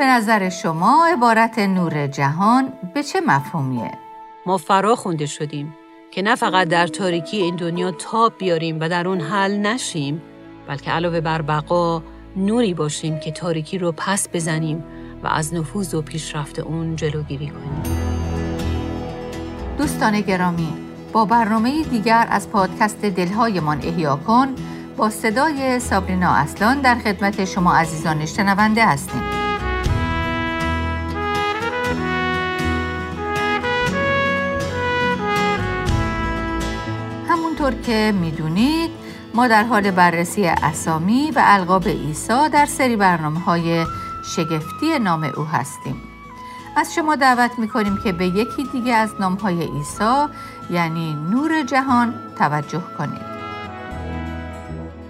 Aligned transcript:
به 0.00 0.06
نظر 0.06 0.48
شما 0.48 1.06
عبارت 1.06 1.58
نور 1.58 2.06
جهان 2.06 2.72
به 2.94 3.02
چه 3.02 3.20
مفهومیه؟ 3.20 3.90
ما 4.46 4.56
فرا 4.56 4.96
خونده 4.96 5.26
شدیم 5.26 5.74
که 6.10 6.22
نه 6.22 6.34
فقط 6.34 6.68
در 6.68 6.86
تاریکی 6.86 7.36
این 7.36 7.56
دنیا 7.56 7.90
تاب 7.90 8.32
بیاریم 8.38 8.80
و 8.80 8.88
در 8.88 9.08
اون 9.08 9.20
حل 9.20 9.58
نشیم 9.58 10.22
بلکه 10.68 10.90
علاوه 10.90 11.20
بر 11.20 11.42
بقا 11.42 12.02
نوری 12.36 12.74
باشیم 12.74 13.18
که 13.18 13.30
تاریکی 13.30 13.78
رو 13.78 13.92
پس 13.96 14.28
بزنیم 14.32 14.84
و 15.22 15.26
از 15.26 15.54
نفوذ 15.54 15.94
و 15.94 16.02
پیشرفت 16.02 16.58
اون 16.58 16.96
جلوگیری 16.96 17.48
کنیم 17.48 17.82
دوستان 19.78 20.20
گرامی 20.20 20.72
با 21.12 21.24
برنامه 21.24 21.82
دیگر 21.82 22.26
از 22.30 22.50
پادکست 22.50 23.04
دلهایمان 23.04 23.78
احیا 23.82 24.16
کن 24.16 24.54
با 24.96 25.10
صدای 25.10 25.80
سابرینا 25.80 26.30
اصلان 26.30 26.80
در 26.80 26.94
خدمت 26.94 27.44
شما 27.44 27.74
عزیزان 27.74 28.26
شنونده 28.26 28.86
هستیم 28.86 29.39
همونطور 37.60 37.82
که 37.82 38.12
می‌دونید 38.20 38.90
ما 39.34 39.48
در 39.48 39.64
حال 39.64 39.90
بررسی 39.90 40.46
اسامی 40.46 41.30
و 41.30 41.42
القاب 41.44 41.88
عیسی 41.88 42.48
در 42.52 42.66
سری 42.66 42.96
برنامه 42.96 43.40
های 43.40 43.86
شگفتی 44.36 44.98
نام 44.98 45.24
او 45.24 45.44
هستیم 45.44 45.96
از 46.76 46.94
شما 46.94 47.16
دعوت 47.16 47.50
می‌کنیم 47.58 47.98
که 48.04 48.12
به 48.12 48.26
یکی 48.26 48.64
دیگه 48.72 48.94
از 48.94 49.10
نام 49.20 49.34
های 49.34 49.62
عیسی 49.62 50.26
یعنی 50.70 51.14
نور 51.30 51.62
جهان 51.62 52.14
توجه 52.38 52.82
کنید 52.98 53.30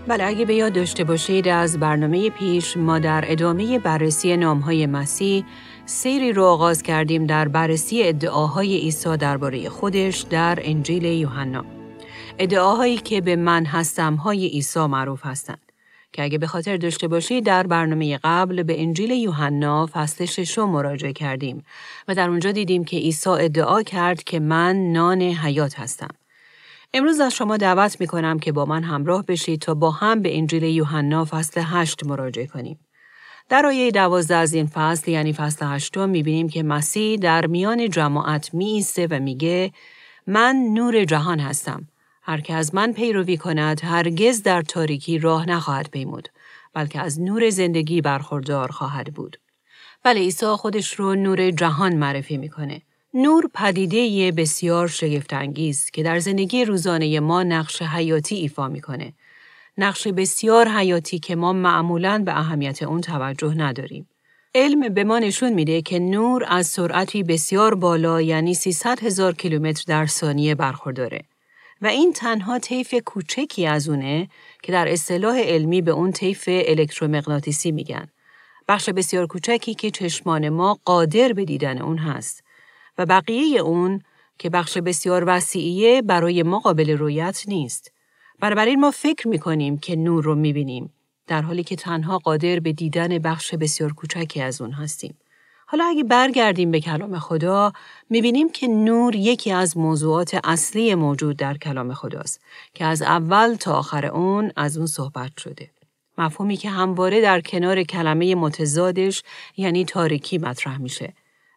بله 0.08 0.24
اگه 0.24 0.44
به 0.44 0.54
یاد 0.54 0.72
داشته 0.72 1.04
باشید 1.04 1.48
از 1.48 1.78
برنامه 1.78 2.30
پیش 2.30 2.76
ما 2.76 2.98
در 2.98 3.24
ادامه 3.26 3.78
بررسی 3.78 4.36
نامهای 4.36 4.86
مسیح 4.86 5.44
سیری 5.86 6.32
رو 6.32 6.44
آغاز 6.44 6.82
کردیم 6.82 7.26
در 7.26 7.48
بررسی 7.48 8.02
ادعاهای 8.02 8.76
عیسی 8.76 9.16
درباره 9.16 9.68
خودش 9.68 10.20
در 10.20 10.58
انجیل 10.62 11.04
یوحنا. 11.04 11.79
ادعاهایی 12.42 12.96
که 12.96 13.20
به 13.20 13.36
من 13.36 13.64
هستم 13.64 14.14
های 14.14 14.46
عیسی 14.46 14.86
معروف 14.86 15.26
هستند 15.26 15.72
که 16.12 16.22
اگه 16.22 16.38
به 16.38 16.46
خاطر 16.46 16.76
داشته 16.76 17.08
باشید 17.08 17.44
در 17.44 17.66
برنامه 17.66 18.18
قبل 18.24 18.62
به 18.62 18.82
انجیل 18.82 19.10
یوحنا 19.10 19.88
فصل 19.92 20.24
ششم 20.24 20.68
مراجعه 20.68 21.12
کردیم 21.12 21.64
و 22.08 22.14
در 22.14 22.28
اونجا 22.28 22.52
دیدیم 22.52 22.84
که 22.84 22.96
عیسی 22.96 23.30
ادعا 23.30 23.82
کرد 23.82 24.22
که 24.22 24.40
من 24.40 24.92
نان 24.92 25.22
حیات 25.22 25.80
هستم. 25.80 26.08
امروز 26.94 27.20
از 27.20 27.34
شما 27.34 27.56
دعوت 27.56 28.00
می 28.00 28.06
کنم 28.06 28.38
که 28.38 28.52
با 28.52 28.64
من 28.64 28.82
همراه 28.82 29.24
بشید 29.24 29.60
تا 29.60 29.74
با 29.74 29.90
هم 29.90 30.22
به 30.22 30.38
انجیل 30.38 30.62
یوحنا 30.62 31.24
فصل 31.24 31.62
هشت 31.64 32.04
مراجعه 32.04 32.46
کنیم. 32.46 32.78
در 33.48 33.66
آیه 33.66 33.90
دوازده 33.90 34.36
از 34.36 34.54
این 34.54 34.66
فصل 34.66 35.10
یعنی 35.10 35.32
فصل 35.32 35.66
هشتم 35.66 36.08
می 36.08 36.22
بینیم 36.22 36.48
که 36.48 36.62
مسیح 36.62 37.18
در 37.18 37.46
میان 37.46 37.90
جماعت 37.90 38.54
می 38.54 38.84
و 39.10 39.18
میگه 39.18 39.72
من 40.26 40.56
نور 40.56 41.04
جهان 41.04 41.40
هستم. 41.40 41.89
هر 42.30 42.40
که 42.40 42.54
از 42.54 42.74
من 42.74 42.92
پیروی 42.92 43.36
کند 43.36 43.80
هرگز 43.84 44.42
در 44.42 44.62
تاریکی 44.62 45.18
راه 45.18 45.48
نخواهد 45.48 45.90
پیمود 45.90 46.28
بلکه 46.74 47.00
از 47.00 47.20
نور 47.20 47.50
زندگی 47.50 48.00
برخوردار 48.00 48.68
خواهد 48.68 49.14
بود. 49.14 49.36
بله 50.04 50.20
عیسی 50.20 50.46
خودش 50.46 50.94
رو 50.94 51.14
نور 51.14 51.50
جهان 51.50 51.96
معرفی 51.96 52.36
می‌کنه. 52.36 52.82
نور 53.14 53.50
پدیده 53.54 54.32
بسیار 54.32 54.88
شگفتانگیز 54.88 55.90
که 55.90 56.02
در 56.02 56.18
زندگی 56.18 56.64
روزانه 56.64 57.20
ما 57.20 57.42
نقش 57.42 57.82
حیاتی 57.82 58.34
ایفا 58.34 58.68
می‌کنه. 58.68 59.12
نقش 59.78 60.08
بسیار 60.08 60.68
حیاتی 60.68 61.18
که 61.18 61.36
ما 61.36 61.52
معمولاً 61.52 62.22
به 62.26 62.38
اهمیت 62.38 62.82
اون 62.82 63.00
توجه 63.00 63.54
نداریم. 63.54 64.08
علم 64.54 64.94
به 64.94 65.04
ما 65.04 65.18
نشون 65.18 65.52
میده 65.52 65.82
که 65.82 65.98
نور 65.98 66.44
از 66.48 66.66
سرعتی 66.66 67.22
بسیار 67.22 67.74
بالا 67.74 68.20
یعنی 68.20 68.54
300 68.54 69.02
هزار 69.02 69.34
کیلومتر 69.34 69.84
در 69.86 70.06
ثانیه 70.06 70.54
برخورداره 70.54 71.29
و 71.82 71.86
این 71.86 72.12
تنها 72.12 72.58
طیف 72.58 72.94
کوچکی 73.04 73.66
از 73.66 73.88
اونه 73.88 74.28
که 74.62 74.72
در 74.72 74.92
اصطلاح 74.92 75.38
علمی 75.40 75.82
به 75.82 75.90
اون 75.90 76.12
طیف 76.12 76.44
الکترومغناطیسی 76.48 77.72
میگن. 77.72 78.08
بخش 78.68 78.90
بسیار 78.90 79.26
کوچکی 79.26 79.74
که 79.74 79.90
چشمان 79.90 80.48
ما 80.48 80.78
قادر 80.84 81.32
به 81.32 81.44
دیدن 81.44 81.82
اون 81.82 81.98
هست. 81.98 82.44
و 82.98 83.06
بقیه 83.06 83.60
اون 83.60 84.02
که 84.38 84.50
بخش 84.50 84.78
بسیار 84.78 85.24
وسیعیه 85.26 86.02
برای 86.02 86.42
ما 86.42 86.58
قابل 86.58 86.90
رویت 86.90 87.44
نیست. 87.48 87.92
بنابراین 88.40 88.80
ما 88.80 88.90
فکر 88.90 89.28
می‌کنیم 89.28 89.78
که 89.78 89.96
نور 89.96 90.24
رو 90.24 90.34
می‌بینیم 90.34 90.92
در 91.26 91.42
حالی 91.42 91.64
که 91.64 91.76
تنها 91.76 92.18
قادر 92.18 92.60
به 92.60 92.72
دیدن 92.72 93.18
بخش 93.18 93.54
بسیار 93.54 93.92
کوچکی 93.92 94.40
از 94.40 94.60
اون 94.60 94.72
هستیم. 94.72 95.18
حالا 95.72 95.84
اگه 95.84 96.04
برگردیم 96.04 96.70
به 96.70 96.80
کلام 96.80 97.18
خدا 97.18 97.72
می‌بینیم 98.10 98.52
که 98.52 98.68
نور 98.68 99.16
یکی 99.16 99.52
از 99.52 99.76
موضوعات 99.76 100.40
اصلی 100.44 100.94
موجود 100.94 101.36
در 101.36 101.56
کلام 101.56 101.94
خداست 101.94 102.40
که 102.74 102.84
از 102.84 103.02
اول 103.02 103.54
تا 103.54 103.74
آخر 103.74 104.06
اون 104.06 104.52
از 104.56 104.76
اون 104.76 104.86
صحبت 104.86 105.30
شده. 105.38 105.70
مفهومی 106.18 106.56
که 106.56 106.70
همواره 106.70 107.20
در 107.20 107.40
کنار 107.40 107.82
کلمه 107.82 108.34
متضادش 108.34 109.22
یعنی 109.56 109.84
تاریکی 109.84 110.38
مطرح 110.38 110.78
میشه 110.78 111.12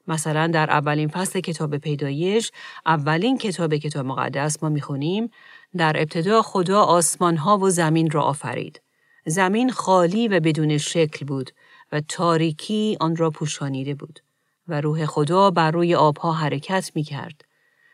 مثلا 0.07 0.47
در 0.47 0.69
اولین 0.69 1.07
فصل 1.07 1.39
کتاب 1.39 1.77
پیدایش 1.77 2.51
اولین 2.85 3.37
کتاب 3.37 3.75
کتاب 3.75 4.05
مقدس 4.05 4.63
ما 4.63 4.69
می‌خونیم 4.69 5.31
در 5.77 5.97
ابتدا 5.97 6.41
خدا 6.41 6.81
آسمان 6.81 7.37
ها 7.37 7.57
و 7.57 7.69
زمین 7.69 8.11
را 8.11 8.21
آفرید. 8.21 8.81
زمین 9.25 9.71
خالی 9.71 10.27
و 10.27 10.39
بدون 10.39 10.77
شکل 10.77 11.25
بود 11.25 11.51
و 11.93 12.01
تاریکی 12.01 12.97
آن 12.99 13.15
را 13.15 13.29
پوشانیده 13.29 13.93
بود 13.95 14.19
و 14.67 14.81
روح 14.81 15.05
خدا 15.05 15.51
بر 15.51 15.71
روی 15.71 15.95
آبها 15.95 16.31
حرکت 16.31 16.91
می 16.95 17.03
کرد. 17.03 17.45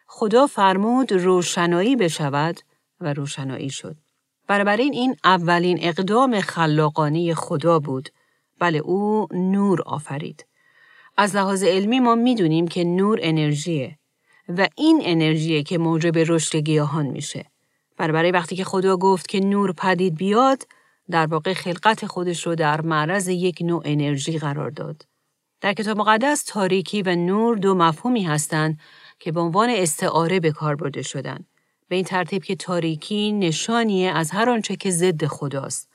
خدا 0.07 0.47
فرمود 0.47 1.13
روشنایی 1.13 1.95
بشود 1.95 2.59
و 2.99 3.13
روشنایی 3.13 3.69
شد. 3.69 3.95
بنابراین 4.47 4.93
این 4.93 5.15
اولین 5.23 5.79
اقدام 5.81 6.41
خلاقانه 6.41 7.33
خدا 7.33 7.79
بود. 7.79 8.09
بله 8.59 8.77
او 8.77 9.27
نور 9.31 9.81
آفرید. 9.81 10.45
از 11.17 11.35
لحاظ 11.35 11.63
علمی 11.63 11.99
ما 11.99 12.15
می‌دونیم 12.15 12.67
که 12.67 12.83
نور 12.83 13.19
انرژیه 13.21 13.99
و 14.57 14.67
این 14.75 15.01
انرژیه 15.03 15.63
که 15.63 15.77
موجب 15.77 16.17
رشد 16.17 16.55
گیاهان 16.55 17.05
میشه. 17.05 17.45
برای 17.97 18.31
وقتی 18.31 18.55
که 18.55 18.63
خدا 18.63 18.97
گفت 18.97 19.27
که 19.27 19.39
نور 19.39 19.73
پدید 19.73 20.15
بیاد، 20.15 20.63
در 21.11 21.25
واقع 21.25 21.53
خلقت 21.53 22.05
خودش 22.05 22.47
رو 22.47 22.55
در 22.55 22.81
معرض 22.81 23.27
یک 23.27 23.61
نوع 23.61 23.81
انرژی 23.85 24.39
قرار 24.39 24.69
داد. 24.69 25.05
در 25.61 25.73
کتاب 25.73 25.97
مقدس 25.97 26.43
تاریکی 26.43 27.01
و 27.01 27.15
نور 27.15 27.57
دو 27.57 27.75
مفهومی 27.75 28.23
هستند 28.23 28.79
که 29.19 29.31
به 29.31 29.39
عنوان 29.39 29.69
استعاره 29.69 30.39
به 30.39 30.51
کار 30.51 30.75
برده 30.75 31.01
شدن. 31.01 31.45
به 31.87 31.95
این 31.95 32.05
ترتیب 32.05 32.43
که 32.43 32.55
تاریکی 32.55 33.31
نشانیه 33.31 34.11
از 34.11 34.31
هر 34.31 34.49
آنچه 34.49 34.75
که 34.75 34.91
ضد 34.91 35.25
خداست. 35.25 35.89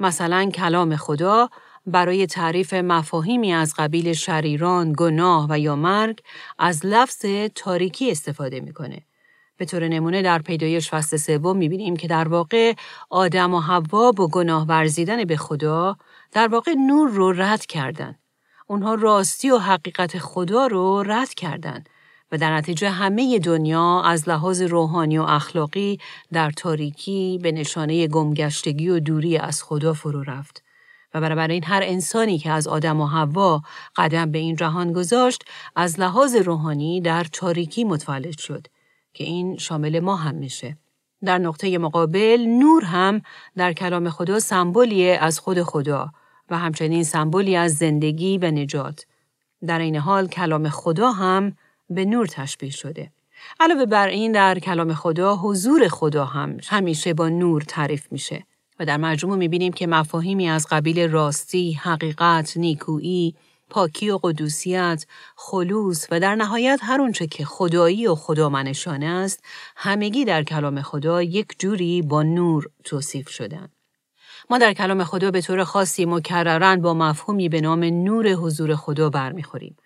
مثلا 0.00 0.50
کلام 0.50 0.96
خدا 0.96 1.48
برای 1.86 2.26
تعریف 2.26 2.74
مفاهیمی 2.74 3.52
از 3.52 3.74
قبیل 3.78 4.12
شریران، 4.12 4.92
گناه 4.96 5.46
و 5.50 5.58
یا 5.58 5.76
مرگ 5.76 6.20
از 6.58 6.86
لفظ 6.86 7.26
تاریکی 7.54 8.10
استفاده 8.10 8.60
می‌کنه. 8.60 9.02
به 9.56 9.64
طور 9.64 9.88
نمونه 9.88 10.22
در 10.22 10.38
پیدایش 10.38 10.90
فصل 10.90 11.16
سوم 11.16 11.56
می‌بینیم 11.56 11.96
که 11.96 12.08
در 12.08 12.28
واقع 12.28 12.74
آدم 13.10 13.54
و 13.54 13.60
حوا 13.60 14.12
با 14.12 14.28
گناه 14.28 14.66
ورزیدن 14.66 15.24
به 15.24 15.36
خدا 15.36 15.96
در 16.32 16.48
واقع 16.48 16.74
نور 16.74 17.10
رو 17.10 17.32
رد 17.32 17.66
کردن. 17.66 18.14
اونها 18.66 18.94
راستی 18.94 19.50
و 19.50 19.58
حقیقت 19.58 20.18
خدا 20.18 20.66
رو 20.66 21.02
رد 21.02 21.34
کردند 21.34 21.88
و 22.32 22.38
در 22.38 22.56
نتیجه 22.56 22.90
همه 22.90 23.38
دنیا 23.38 24.02
از 24.02 24.28
لحاظ 24.28 24.62
روحانی 24.62 25.18
و 25.18 25.22
اخلاقی 25.22 25.98
در 26.32 26.50
تاریکی 26.50 27.38
به 27.42 27.52
نشانه 27.52 28.08
گمگشتگی 28.08 28.88
و 28.88 29.00
دوری 29.00 29.38
از 29.38 29.62
خدا 29.62 29.92
فرو 29.92 30.22
رفت. 30.22 30.62
و 31.14 31.46
این 31.50 31.64
هر 31.64 31.82
انسانی 31.84 32.38
که 32.38 32.50
از 32.50 32.68
آدم 32.68 33.00
و 33.00 33.06
حوا 33.06 33.62
قدم 33.96 34.30
به 34.30 34.38
این 34.38 34.56
جهان 34.56 34.92
گذاشت 34.92 35.44
از 35.76 36.00
لحاظ 36.00 36.36
روحانی 36.36 37.00
در 37.00 37.24
تاریکی 37.24 37.84
متولد 37.84 38.38
شد 38.38 38.66
که 39.16 39.24
این 39.24 39.56
شامل 39.56 40.00
ما 40.00 40.16
هم 40.16 40.34
میشه. 40.34 40.76
در 41.24 41.38
نقطه 41.38 41.78
مقابل 41.78 42.46
نور 42.48 42.84
هم 42.84 43.22
در 43.56 43.72
کلام 43.72 44.10
خدا 44.10 44.38
سمبولیه 44.38 45.18
از 45.20 45.38
خود 45.38 45.62
خدا 45.62 46.10
و 46.50 46.58
همچنین 46.58 47.04
سمبولی 47.04 47.56
از 47.56 47.74
زندگی 47.76 48.38
و 48.38 48.50
نجات. 48.50 49.06
در 49.66 49.78
این 49.78 49.96
حال 49.96 50.28
کلام 50.28 50.68
خدا 50.68 51.10
هم 51.10 51.56
به 51.90 52.04
نور 52.04 52.26
تشبیه 52.26 52.70
شده. 52.70 53.12
علاوه 53.60 53.86
بر 53.86 54.08
این 54.08 54.32
در 54.32 54.58
کلام 54.58 54.94
خدا 54.94 55.36
حضور 55.36 55.88
خدا 55.88 56.24
هم 56.24 56.56
همیشه 56.66 57.14
با 57.14 57.28
نور 57.28 57.62
تعریف 57.62 58.12
میشه. 58.12 58.46
و 58.80 58.84
در 58.84 58.96
مجموع 58.96 59.36
می‌بینیم 59.36 59.72
که 59.72 59.86
مفاهیمی 59.86 60.48
از 60.48 60.66
قبیل 60.70 61.10
راستی، 61.10 61.72
حقیقت، 61.72 62.56
نیکویی، 62.56 63.34
پاکی 63.70 64.10
و 64.10 64.18
قدوسیت، 64.22 65.06
خلوص 65.36 66.06
و 66.10 66.20
در 66.20 66.34
نهایت 66.34 66.80
هر 66.82 67.00
اونچه 67.00 67.26
که 67.26 67.44
خدایی 67.44 68.06
و 68.06 68.14
خدامنشانه 68.14 69.06
است، 69.06 69.44
همگی 69.76 70.24
در 70.24 70.42
کلام 70.42 70.82
خدا 70.82 71.22
یک 71.22 71.46
جوری 71.58 72.02
با 72.02 72.22
نور 72.22 72.68
توصیف 72.84 73.28
شدن. 73.28 73.68
ما 74.50 74.58
در 74.58 74.72
کلام 74.72 75.04
خدا 75.04 75.30
به 75.30 75.40
طور 75.40 75.64
خاصی 75.64 76.04
مکررن 76.04 76.80
با 76.80 76.94
مفهومی 76.94 77.48
به 77.48 77.60
نام 77.60 77.84
نور 77.84 78.28
حضور 78.28 78.76
خدا 78.76 79.10
برمیخوریم. 79.10 79.76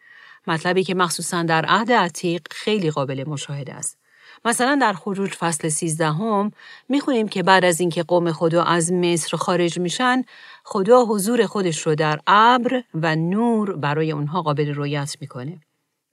مطلبی 0.46 0.84
که 0.84 0.94
مخصوصا 0.94 1.42
در 1.42 1.64
عهد 1.64 1.92
عتیق 1.92 2.42
خیلی 2.50 2.90
قابل 2.90 3.24
مشاهده 3.28 3.74
است. 3.74 3.98
مثلا 4.44 4.78
در 4.80 4.92
خروج 4.92 5.30
فصل 5.30 5.68
13 5.68 6.06
هم 6.06 6.50
می‌خونیم 6.88 7.28
که 7.28 7.42
بعد 7.42 7.64
از 7.64 7.80
اینکه 7.80 8.02
قوم 8.02 8.32
خدا 8.32 8.62
از 8.62 8.92
مصر 8.92 9.36
خارج 9.36 9.78
میشن 9.78 10.22
خدا 10.64 11.04
حضور 11.04 11.46
خودش 11.46 11.86
رو 11.86 11.94
در 11.94 12.20
ابر 12.26 12.82
و 12.94 13.16
نور 13.16 13.76
برای 13.76 14.12
اونها 14.12 14.42
قابل 14.42 14.74
رویت 14.74 15.16
می‌کنه. 15.20 15.60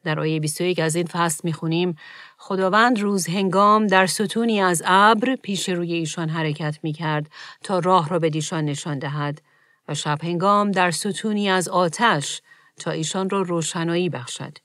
در 0.03 0.19
آیه 0.19 0.39
21 0.39 0.79
از 0.79 0.95
این 0.95 1.05
فصل 1.05 1.41
می‌خونیم 1.43 1.95
خداوند 2.37 2.99
روز 2.99 3.27
هنگام 3.27 3.87
در 3.87 4.05
ستونی 4.05 4.61
از 4.61 4.83
ابر 4.85 5.35
پیش 5.35 5.69
روی 5.69 5.93
ایشان 5.93 6.29
حرکت 6.29 6.79
می‌کرد 6.83 7.29
تا 7.63 7.79
راه 7.79 8.09
را 8.09 8.19
به 8.19 8.29
دیشان 8.29 8.65
نشان 8.65 8.99
دهد 8.99 9.41
و 9.87 9.95
شب 9.95 10.23
هنگام 10.23 10.71
در 10.71 10.91
ستونی 10.91 11.49
از 11.49 11.69
آتش 11.69 12.41
تا 12.79 12.91
ایشان 12.91 13.29
را 13.29 13.41
روشنایی 13.41 14.09
بخشد. 14.09 14.57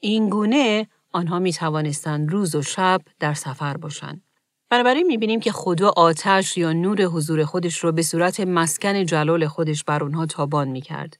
این 0.00 0.28
گونه 0.28 0.86
آنها 1.12 1.38
می 1.38 1.52
توانستند 1.52 2.32
روز 2.32 2.54
و 2.54 2.62
شب 2.62 3.00
در 3.20 3.34
سفر 3.34 3.76
باشند. 3.76 4.25
بنابراین 4.70 5.06
می 5.06 5.18
بینیم 5.18 5.40
که 5.40 5.52
خدا 5.52 5.92
آتش 5.96 6.58
یا 6.58 6.72
نور 6.72 7.02
حضور 7.02 7.44
خودش 7.44 7.84
را 7.84 7.92
به 7.92 8.02
صورت 8.02 8.40
مسکن 8.40 9.04
جلال 9.04 9.46
خودش 9.46 9.84
بر 9.84 10.02
اونها 10.02 10.26
تابان 10.26 10.68
می 10.68 10.80
کرد 10.80 11.16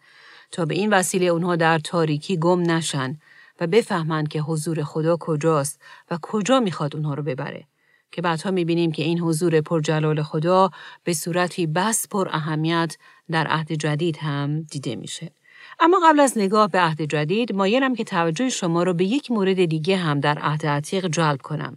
تا 0.50 0.64
به 0.64 0.75
این 0.75 0.93
وسیله 0.93 1.26
اونها 1.26 1.56
در 1.56 1.78
تاریکی 1.78 2.37
گم 2.37 2.70
نشن 2.70 3.19
و 3.60 3.66
بفهمند 3.66 4.28
که 4.28 4.40
حضور 4.40 4.82
خدا 4.82 5.16
کجاست 5.20 5.81
و 6.10 6.19
کجا 6.22 6.60
می‌خواد 6.60 6.96
اونها 6.96 7.14
رو 7.14 7.22
ببره. 7.22 7.64
که 8.12 8.22
بعدها 8.22 8.50
می‌بینیم 8.50 8.93
که 8.93 9.02
این 9.02 9.20
حضور 9.20 9.60
پرجلال 9.60 10.22
خدا 10.22 10.70
به 11.04 11.12
صورتی 11.12 11.66
بس 11.66 12.08
پر 12.08 12.28
اهمیت 12.31 12.96
در 13.31 13.46
عهد 13.46 13.72
جدید 13.72 14.16
هم 14.16 14.62
دیده 14.62 14.96
میشه. 14.96 15.31
اما 15.81 16.00
قبل 16.04 16.20
از 16.20 16.38
نگاه 16.38 16.69
به 16.69 16.81
عهد 16.81 17.02
جدید 17.02 17.52
مایلم 17.52 17.94
که 17.94 18.04
توجه 18.04 18.49
شما 18.49 18.82
رو 18.82 18.94
به 18.94 19.04
یک 19.04 19.31
مورد 19.31 19.64
دیگه 19.64 19.96
هم 19.96 20.20
در 20.20 20.38
عهد 20.38 20.66
عتیق 20.66 21.06
جلب 21.06 21.42
کنم 21.42 21.76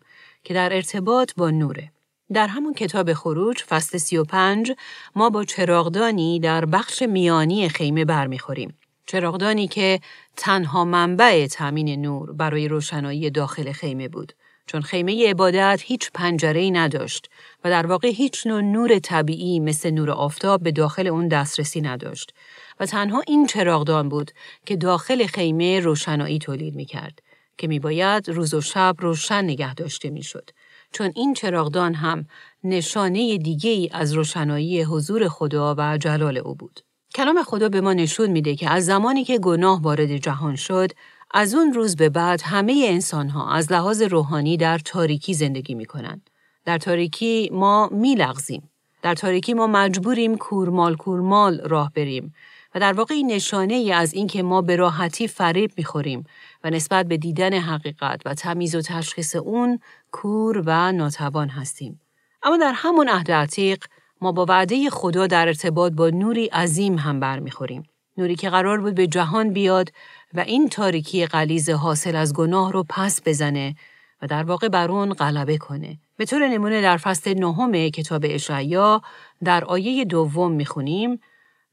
که 0.50 0.56
در 0.56 0.74
ارتباط 0.74 1.32
با 1.38 1.50
نوره. 1.50 1.92
در 2.34 2.48
همون 2.48 2.74
کتاب 2.74 3.14
خروج 3.14 3.64
فصل 3.64 3.98
35 3.98 4.72
ما 5.16 5.30
با 5.30 5.44
چراغدانی 5.44 6.40
در 6.40 6.66
بخش 6.66 7.02
میانی 7.02 7.70
خیمه 7.70 8.06
برمیخوریم. 8.06 8.78
چراغدانی 9.06 9.68
که 9.68 10.00
تنها 10.38 10.86
منبع 10.86 11.48
تامین 11.48 12.02
نور 12.02 12.32
برای 12.32 12.68
روشنایی 12.68 13.30
داخل 13.30 13.72
خیمه 13.72 14.08
بود. 14.08 14.34
چون 14.66 14.82
خیمه 14.82 15.30
عبادت 15.30 15.82
هیچ 15.86 16.12
پنجره 16.14 16.70
نداشت 16.70 17.30
و 17.64 17.70
در 17.70 17.86
واقع 17.86 18.08
هیچ 18.08 18.48
نوع 18.48 18.62
نور 18.62 19.00
طبیعی 19.00 19.60
مثل 19.60 19.92
نور 19.92 20.12
آفتاب 20.12 20.64
به 20.64 20.72
داخل 20.72 21.08
اون 21.08 21.28
دسترسی 21.28 21.82
نداشت 21.82 22.34
و 22.80 22.86
تنها 22.86 23.24
این 23.28 23.48
چراغدان 23.48 24.10
بود 24.10 24.32
که 24.66 24.76
داخل 24.76 25.26
خیمه 25.26 25.80
روشنایی 25.80 26.40
تولید 26.40 26.76
می 26.76 26.86
کرد 26.86 27.22
که 27.60 27.68
می 27.68 27.80
باید 27.80 28.30
روز 28.30 28.54
و 28.54 28.62
شب 28.62 28.96
روشن 29.00 29.44
نگه 29.44 29.74
داشته 29.74 30.10
می 30.10 30.24
شد. 30.24 30.50
چون 30.92 31.12
این 31.16 31.34
چراغدان 31.34 31.94
هم 31.94 32.26
نشانه 32.64 33.38
دیگه 33.38 33.70
ای 33.70 33.90
از 33.92 34.14
روشنایی 34.14 34.84
حضور 34.84 35.28
خدا 35.28 35.76
و 35.78 35.98
جلال 35.98 36.38
او 36.38 36.56
بود. 36.56 36.80
کلام 37.16 37.44
خدا 37.44 37.70
به 37.70 37.82
ما 37.82 37.94
نشون 37.94 38.30
میده 38.30 38.56
که 38.56 38.70
از 38.70 38.86
زمانی 38.86 39.24
که 39.24 39.40
گناه 39.40 39.82
وارد 39.82 40.18
جهان 40.18 40.56
شد، 40.56 40.92
از 41.32 41.54
اون 41.54 41.74
روز 41.74 41.96
به 41.96 42.10
بعد 42.10 42.42
همه 42.44 42.86
انسان 42.88 43.30
ها 43.30 43.52
از 43.52 43.72
لحاظ 43.72 44.02
روحانی 44.02 44.58
در 44.58 44.78
تاریکی 44.78 45.34
زندگی 45.34 45.76
می 45.76 45.86
کنند. 45.86 46.30
در 46.66 46.78
تاریکی 46.78 47.50
ما 47.54 47.90
می 47.92 48.16
لغزیم. 48.16 48.70
در 49.02 49.16
تاریکی 49.16 49.54
ما 49.54 49.68
مجبوریم 49.68 50.38
کورمال 50.38 50.96
کورمال 50.96 51.62
راه 51.62 51.92
بریم 51.96 52.34
و 52.76 52.80
در 52.80 52.94
واقع 52.94 53.16
این 53.16 53.32
نشانه 53.32 53.74
ای 53.74 53.92
از 53.92 54.14
اینکه 54.14 54.44
ما 54.44 54.62
به 54.62 54.76
راحتی 54.76 55.28
فریب 55.28 55.72
می‌خوریم 55.78 56.24
و 56.64 56.70
نسبت 56.70 57.06
به 57.06 57.18
دیدن 57.18 57.54
حقیقت 57.54 58.22
و 58.26 58.34
تمیز 58.34 58.76
و 58.76 58.82
تشخیص 58.82 59.36
اون 59.36 59.80
کور 60.12 60.64
و 60.66 60.92
ناتوان 60.92 61.50
هستیم. 61.50 62.02
اما 62.44 62.58
در 62.58 62.74
همون 62.76 63.10
عهد 63.10 63.32
عتیق 63.32 63.84
ما 64.22 64.32
با 64.32 64.46
وعده 64.50 64.90
خدا 64.90 65.28
در 65.28 65.48
ارتباط 65.48 65.94
با 65.94 66.10
نوری 66.10 66.46
عظیم 66.46 66.98
هم 66.98 67.20
برمیخوریم. 67.20 67.84
نوری 68.18 68.36
که 68.36 68.50
قرار 68.50 68.82
بود 68.82 68.96
به 68.96 69.08
جهان 69.08 69.54
بیاد 69.54 69.92
و 70.34 70.40
این 70.40 70.70
تاریکی 70.70 71.26
غلیز 71.26 71.70
حاصل 71.70 72.16
از 72.16 72.34
گناه 72.34 72.72
رو 72.72 72.86
پس 72.90 73.22
بزنه 73.26 73.76
و 74.22 74.28
در 74.28 74.44
واقع 74.44 74.68
بر 74.68 74.92
اون 74.92 75.14
غلبه 75.14 75.58
کنه. 75.58 75.98
به 76.18 76.26
طور 76.26 76.48
نمونه 76.48 76.82
در 76.82 76.98
فصل 76.98 77.34
نهم 77.34 77.90
کتاب 77.90 78.26
اشعیا 78.26 79.02
در 79.44 79.66
آیه 79.66 80.06
دوم 80.06 80.52
می‌خونیم 80.52 81.20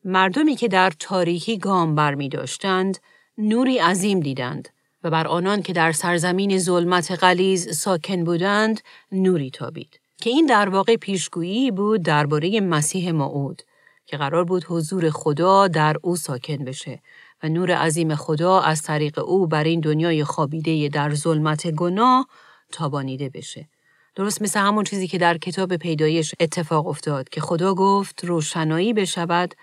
مردمی 0.04 0.56
که 0.56 0.68
در 0.68 0.92
تاریکی 0.98 1.58
گام 1.58 1.94
بر 1.94 2.14
می 2.14 2.28
داشتند، 2.28 2.98
نوری 3.38 3.78
عظیم 3.78 4.20
دیدند 4.20 4.68
و 5.06 5.10
بر 5.10 5.26
آنان 5.26 5.62
که 5.62 5.72
در 5.72 5.92
سرزمین 5.92 6.58
ظلمت 6.58 7.10
غلیز 7.10 7.78
ساکن 7.78 8.24
بودند، 8.24 8.80
نوری 9.12 9.50
تابید. 9.50 10.00
که 10.20 10.30
این 10.30 10.46
در 10.46 10.68
واقع 10.68 10.96
پیشگویی 10.96 11.70
بود 11.70 12.02
درباره 12.02 12.60
مسیح 12.60 13.12
موعود 13.12 13.62
که 14.06 14.16
قرار 14.16 14.44
بود 14.44 14.64
حضور 14.68 15.10
خدا 15.10 15.68
در 15.68 15.96
او 16.02 16.16
ساکن 16.16 16.56
بشه 16.56 17.02
و 17.42 17.48
نور 17.48 17.70
عظیم 17.70 18.14
خدا 18.14 18.60
از 18.60 18.82
طریق 18.82 19.18
او 19.18 19.46
بر 19.46 19.64
این 19.64 19.80
دنیای 19.80 20.24
خابیده 20.24 20.88
در 20.88 21.14
ظلمت 21.14 21.70
گناه 21.70 22.26
تابانیده 22.72 23.28
بشه. 23.28 23.68
درست 24.14 24.42
مثل 24.42 24.60
همون 24.60 24.84
چیزی 24.84 25.08
که 25.08 25.18
در 25.18 25.38
کتاب 25.38 25.76
پیدایش 25.76 26.34
اتفاق 26.40 26.86
افتاد 26.86 27.28
که 27.28 27.40
خدا 27.40 27.74
گفت 27.74 28.24
روشنایی 28.24 28.92
بشود 28.92 29.54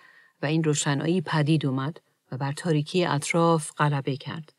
و 0.41 0.45
این 0.45 0.63
روشنایی 0.63 1.21
پدید 1.21 1.65
اومد 1.65 1.99
و 2.31 2.37
بر 2.37 2.51
تاریکی 2.51 3.05
اطراف 3.05 3.71
غلبه 3.77 4.17
کرد. 4.17 4.52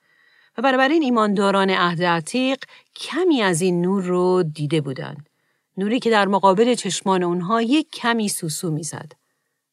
و 0.59 0.63
بنابراین 0.63 1.03
ایمانداران 1.03 1.71
عهد 1.71 2.03
عتیق 2.03 2.65
کمی 2.97 3.43
از 3.43 3.61
این 3.61 3.81
نور 3.81 4.03
رو 4.03 4.43
دیده 4.43 4.81
بودند. 4.81 5.29
نوری 5.77 6.01
که 6.01 6.11
در 6.11 6.29
مقابل 6.29 6.75
چشمان 6.75 7.23
اونها 7.23 7.63
یک 7.63 7.91
کمی 7.91 8.29
سوسو 8.29 8.71
می‌زد. 8.71 9.13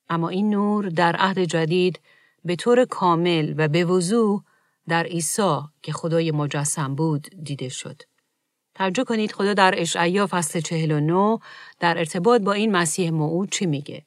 اما 0.09 0.29
این 0.29 0.49
نور 0.49 0.89
در 0.89 1.15
عهد 1.15 1.39
جدید 1.39 1.99
به 2.45 2.55
طور 2.55 2.85
کامل 2.85 3.53
و 3.57 3.67
به 3.67 3.85
وضوح 3.85 4.41
در 4.87 5.03
عیسی 5.03 5.59
که 5.83 5.93
خدای 5.93 6.31
مجسم 6.31 6.95
بود 6.95 7.27
دیده 7.43 7.69
شد. 7.69 8.01
توجه 8.75 9.03
کنید 9.03 9.31
خدا 9.31 9.53
در 9.53 9.73
اشعیا 9.77 10.27
فصل 10.27 10.59
49 10.59 11.39
در 11.79 11.97
ارتباط 11.97 12.41
با 12.41 12.53
این 12.53 12.71
مسیح 12.71 13.11
موعود 13.11 13.51
چی 13.51 13.65
میگه؟ 13.65 14.05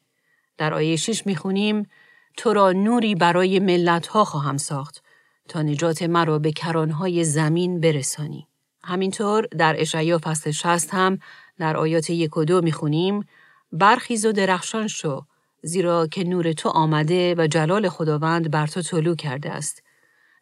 در 0.58 0.74
آیه 0.74 0.96
6 0.96 1.26
می‌خونیم 1.26 1.88
تو 2.36 2.52
را 2.52 2.72
نوری 2.72 3.14
برای 3.14 3.58
ملت 3.58 4.06
ها 4.06 4.24
خواهم 4.24 4.56
ساخت 4.56 5.03
تا 5.48 5.62
نجات 5.62 6.02
مرا 6.02 6.38
به 6.38 6.52
کرانهای 6.52 7.24
زمین 7.24 7.80
برسانی. 7.80 8.46
همینطور 8.84 9.46
در 9.46 9.74
اشعیا 9.78 10.20
فصل 10.24 10.50
60 10.50 10.94
هم 10.94 11.18
در 11.58 11.76
آیات 11.76 12.10
یک 12.10 12.36
و 12.36 12.44
دو 12.44 12.62
می‌خونیم 12.62 13.26
برخیز 13.72 14.26
و 14.26 14.32
درخشان 14.32 14.86
شو 14.86 15.22
زیرا 15.62 16.06
که 16.06 16.24
نور 16.24 16.52
تو 16.52 16.68
آمده 16.68 17.34
و 17.38 17.46
جلال 17.46 17.88
خداوند 17.88 18.50
بر 18.50 18.66
تو 18.66 18.82
طلوع 18.82 19.16
کرده 19.16 19.50
است. 19.50 19.82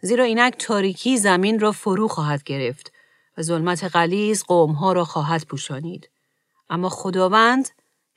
زیرا 0.00 0.25
اینک 0.25 0.55
تاریکی 0.59 1.19
زمین 1.19 1.61
را 1.61 1.73
فرو 1.73 2.09
خواهد 2.09 2.43
گرفت 2.43 2.93
و 3.38 3.43
ظلمت 3.43 3.85
قلیز 3.85 4.45
قومها 4.45 4.93
را 4.93 5.05
خواهد 5.05 5.45
پوشانید. 5.45 6.11
اما 6.71 6.88
خداوند 6.88 7.69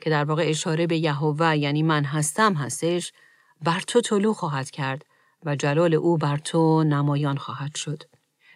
که 0.01 0.10
در 0.10 0.24
واقع 0.24 0.43
اشاره 0.48 0.88
به 0.88 0.98
یهوه 0.98 1.57
یعنی 1.57 1.83
من 1.83 2.03
هستم 2.03 2.53
هستش 2.53 3.13
بر 3.62 3.79
تو 3.88 4.01
طلوع 4.01 4.33
خواهد 4.33 4.71
کرد 4.71 5.05
و 5.45 5.55
جلال 5.55 5.93
او 5.93 6.17
بر 6.17 6.37
تو 6.37 6.83
نمایان 6.83 7.37
خواهد 7.37 7.75
شد. 7.75 8.03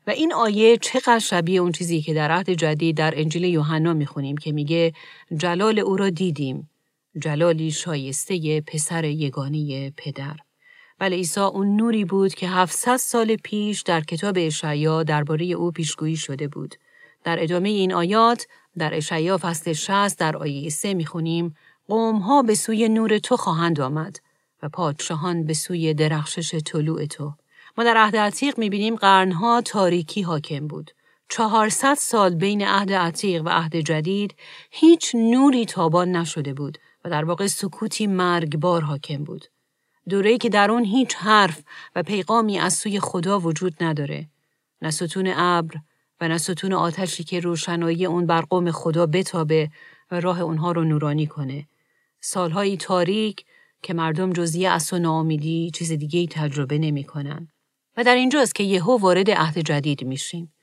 و 0.08 0.12
این 0.12 0.34
آیه 0.34 0.77
چقدر 0.77 1.19
شبیه 1.19 1.62
اون 1.62 1.72
چیزی 1.72 2.01
که 2.01 2.13
در 2.13 2.31
عهد 2.31 2.50
جدید 2.50 2.98
در 2.98 3.13
انجیل 3.17 3.43
یوحنا 3.43 3.93
می‌خونیم 3.93 4.38
که 4.38 4.51
میگه 4.51 4.93
جلال 5.38 5.79
او 5.79 5.98
را 5.98 6.10
دیدیم. 6.10 6.69
جلالی 7.22 7.72
شایسته 7.72 8.62
پسر 8.62 9.05
یگانی 9.05 9.93
پدر. 9.98 10.36
بله 11.00 11.15
عیسی 11.15 11.39
اون 11.39 11.75
نوری 11.75 12.05
بود 12.05 12.34
که 12.34 12.48
700 12.48 12.98
سال 12.98 13.36
پیش 13.36 13.81
در 13.81 14.01
کتاب 14.01 14.36
اشعیا 14.38 15.03
درباره 15.03 15.46
او 15.46 15.72
پیشگویی 15.72 16.15
شده 16.15 16.48
بود. 16.48 16.75
در 17.24 17.43
ادامه 17.43 17.69
این 17.69 17.93
آیات 17.93 18.48
در 18.77 18.96
اشعیا 18.96 19.38
فصل 19.38 19.74
60 19.74 20.19
در 20.19 20.38
آیه 20.38 20.69
3 20.69 20.93
می‌خونیم 20.93 21.55
قوم 21.88 22.17
ها 22.17 22.41
به 22.41 22.55
سوی 22.55 22.89
نور 22.89 23.17
تو 23.17 23.38
خواهند 23.38 23.79
آمد. 23.79 24.19
و 24.63 24.70
پادشاهان 24.70 25.46
به 25.46 25.54
سوی 25.54 25.94
درخشش 25.94 26.56
طلوع 26.56 27.06
تو 27.06 27.34
ما 27.78 27.84
در 27.84 27.98
عهد 27.98 28.16
عتیق 28.16 28.58
می‌بینیم 28.58 28.96
قرنها 28.96 29.62
تاریکی 29.62 30.22
حاکم 30.22 30.68
بود. 30.68 30.92
چهارصد 31.30 31.94
سال 31.94 32.36
بین 32.36 32.62
عهد 32.62 32.94
عتیق 32.94 33.44
و 33.46 33.50
عهد 33.50 33.75
جدید 33.75 34.36
هیچ 34.72 35.16
نوری 35.16 35.66
تابان 35.66 36.12
نشده 36.12 36.54
بود 36.54 36.78
و 37.06 37.10
در 37.10 37.25
واقع 37.25 37.48
سکوتی 37.48 38.08
مرگبار 38.08 38.82
حاکم 38.82 39.24
بود. 39.24 39.46
دوره‌ای 40.10 40.38
که 40.38 40.50
در 40.50 40.72
اون 40.72 40.86
هیچ 40.86 41.16
حرف 41.16 41.63
و 41.96 42.04
پیغامی 42.04 42.60
از 42.60 42.74
سوی 42.74 43.00
خدا 43.00 43.39
وجود 43.39 43.84
نداره. 43.84 44.28
نه 44.82 44.92
ستون 44.92 45.34
ابر 45.36 45.75
و 46.22 46.28
نه 46.28 46.38
ستون 46.38 46.74
آتشی 46.74 47.24
که 47.24 47.39
روشنایی 47.39 48.06
اون 48.06 48.25
بر 48.25 48.42
قوم 48.42 48.72
خدا 48.72 49.06
بتابه 49.06 49.70
و 50.12 50.20
راه 50.20 50.42
اونها 50.42 50.72
رو 50.72 50.84
نورانی 50.84 51.28
کنه. 51.28 51.68
سالهایی 52.22 52.78
تاریک 52.78 53.46
که 53.82 53.94
مردم 53.94 54.34
جزی 54.34 54.66
اص 54.66 54.94
و 54.94 55.00
ناامیدی 55.00 55.72
چیز 55.74 55.92
دیگه 55.92 56.28
تجربه 56.28 56.78
نمی‌کنن. 56.78 57.48
و 57.98 58.04
در 58.04 58.16
اینجاست 58.16 58.56
که 58.56 58.64
یهو 58.64 58.98
وارد 58.98 59.32
عهد 59.32 59.60
جدید 59.60 60.04
میشیم 60.04 60.54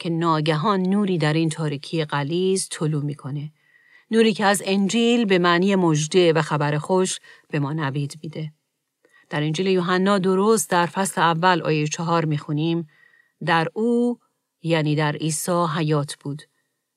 که 0.00 0.10
ناگهان 0.10 0.82
نوری 0.82 1.18
در 1.18 1.32
این 1.32 1.48
تاریکی 1.48 2.04
قلیز 2.04 2.68
طلوع 2.68 3.04
می‌کنه. 3.04 3.52
نوری 4.10 4.32
که 4.32 4.44
از 4.44 4.62
انجیل 4.66 5.24
به 5.24 5.38
معنی 5.38 5.76
مژده 5.76 6.32
و 6.32 6.42
خبر 6.42 6.78
خوش 6.78 7.18
به 7.50 7.58
ما 7.58 7.72
نوید 7.72 8.14
میده. 8.22 8.52
در 9.30 9.42
انجیل 9.42 9.66
یوحنا 9.66 10.18
درست 10.18 10.70
در 10.70 10.86
فصل 10.86 11.20
اول 11.20 11.62
آیه 11.62 11.86
چهار 11.86 12.24
می‌خونیم 12.24 12.88
در 13.44 13.68
او 13.74 14.18
یعنی 14.62 14.94
در 14.94 15.16
عیسی 15.16 15.66
حیات 15.76 16.16
بود 16.20 16.42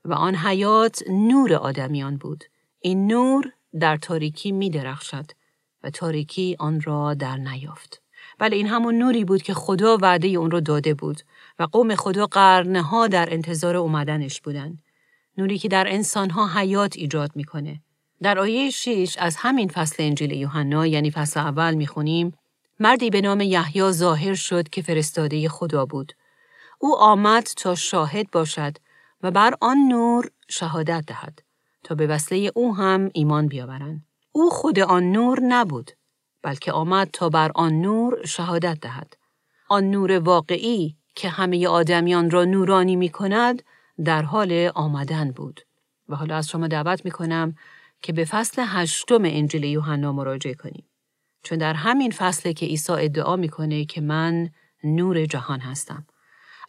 و 0.05 0.13
آن 0.13 0.35
حیات 0.35 1.03
نور 1.09 1.53
آدمیان 1.53 2.17
بود. 2.17 2.43
این 2.79 3.07
نور 3.07 3.51
در 3.79 3.97
تاریکی 3.97 4.51
می 4.51 4.69
درخشد 4.69 5.25
و 5.85 5.89
تاریکی 5.89 6.55
آن 6.59 6.81
را 6.81 7.13
در 7.13 7.37
نیافت. 7.37 8.01
بله 8.39 8.55
این 8.55 8.67
همون 8.67 8.97
نوری 8.97 9.25
بود 9.25 9.41
که 9.41 9.53
خدا 9.53 9.97
وعده 10.01 10.27
اون 10.27 10.51
را 10.51 10.59
داده 10.59 10.93
بود 10.93 11.21
و 11.59 11.63
قوم 11.63 11.95
خدا 11.95 12.25
قرنها 12.25 13.07
در 13.07 13.33
انتظار 13.33 13.77
اومدنش 13.77 14.41
بودن. 14.41 14.77
نوری 15.37 15.57
که 15.57 15.67
در 15.67 15.85
انسانها 15.87 16.47
حیات 16.47 16.97
ایجاد 16.97 17.31
می‌کنه. 17.35 17.81
در 18.21 18.39
آیه 18.39 18.69
6 18.69 19.15
از 19.19 19.35
همین 19.35 19.67
فصل 19.67 20.03
انجیل 20.03 20.31
یوحنا 20.31 20.87
یعنی 20.87 21.11
فصل 21.11 21.39
اول 21.39 21.73
می‌خونیم 21.73 22.33
مردی 22.79 23.09
به 23.09 23.21
نام 23.21 23.41
یحیی 23.41 23.91
ظاهر 23.91 24.33
شد 24.33 24.69
که 24.69 24.81
فرستاده 24.81 25.49
خدا 25.49 25.85
بود. 25.85 26.13
او 26.79 26.95
آمد 26.95 27.43
تا 27.43 27.75
شاهد 27.75 28.31
باشد 28.31 28.77
و 29.23 29.31
بر 29.31 29.53
آن 29.61 29.77
نور 29.77 30.31
شهادت 30.49 31.03
دهد 31.07 31.41
تا 31.83 31.95
به 31.95 32.07
وسیله 32.07 32.51
او 32.55 32.75
هم 32.75 33.09
ایمان 33.13 33.47
بیاورند. 33.47 34.05
او 34.37 34.49
خود 34.49 34.79
آن 34.79 35.11
نور 35.11 35.39
نبود 35.39 35.91
بلکه 36.41 36.71
آمد 36.71 37.09
تا 37.13 37.29
بر 37.29 37.51
آن 37.55 37.81
نور 37.81 38.25
شهادت 38.25 38.79
دهد. 38.81 39.17
آن 39.69 39.91
نور 39.91 40.19
واقعی 40.19 40.95
که 41.15 41.29
همه 41.29 41.67
آدمیان 41.67 42.31
را 42.31 42.45
نورانی 42.45 42.95
می 42.95 43.09
کند 43.09 43.63
در 44.05 44.21
حال 44.21 44.71
آمدن 44.75 45.31
بود. 45.31 45.61
و 46.09 46.15
حالا 46.15 46.35
از 46.35 46.49
شما 46.49 46.67
دعوت 46.67 47.05
می 47.05 47.11
کنم 47.11 47.55
که 48.01 48.13
به 48.13 48.25
فصل 48.25 48.63
هشتم 48.67 49.21
انجیل 49.25 49.63
یوحنا 49.63 50.11
مراجعه 50.11 50.53
کنیم. 50.53 50.85
چون 51.43 51.57
در 51.57 51.73
همین 51.73 52.11
فصل 52.11 52.51
که 52.51 52.65
عیسی 52.65 52.93
ادعا 52.93 53.35
می‌کنه 53.35 53.85
که 53.85 54.01
من 54.01 54.49
نور 54.83 55.25
جهان 55.25 55.59
هستم. 55.59 56.05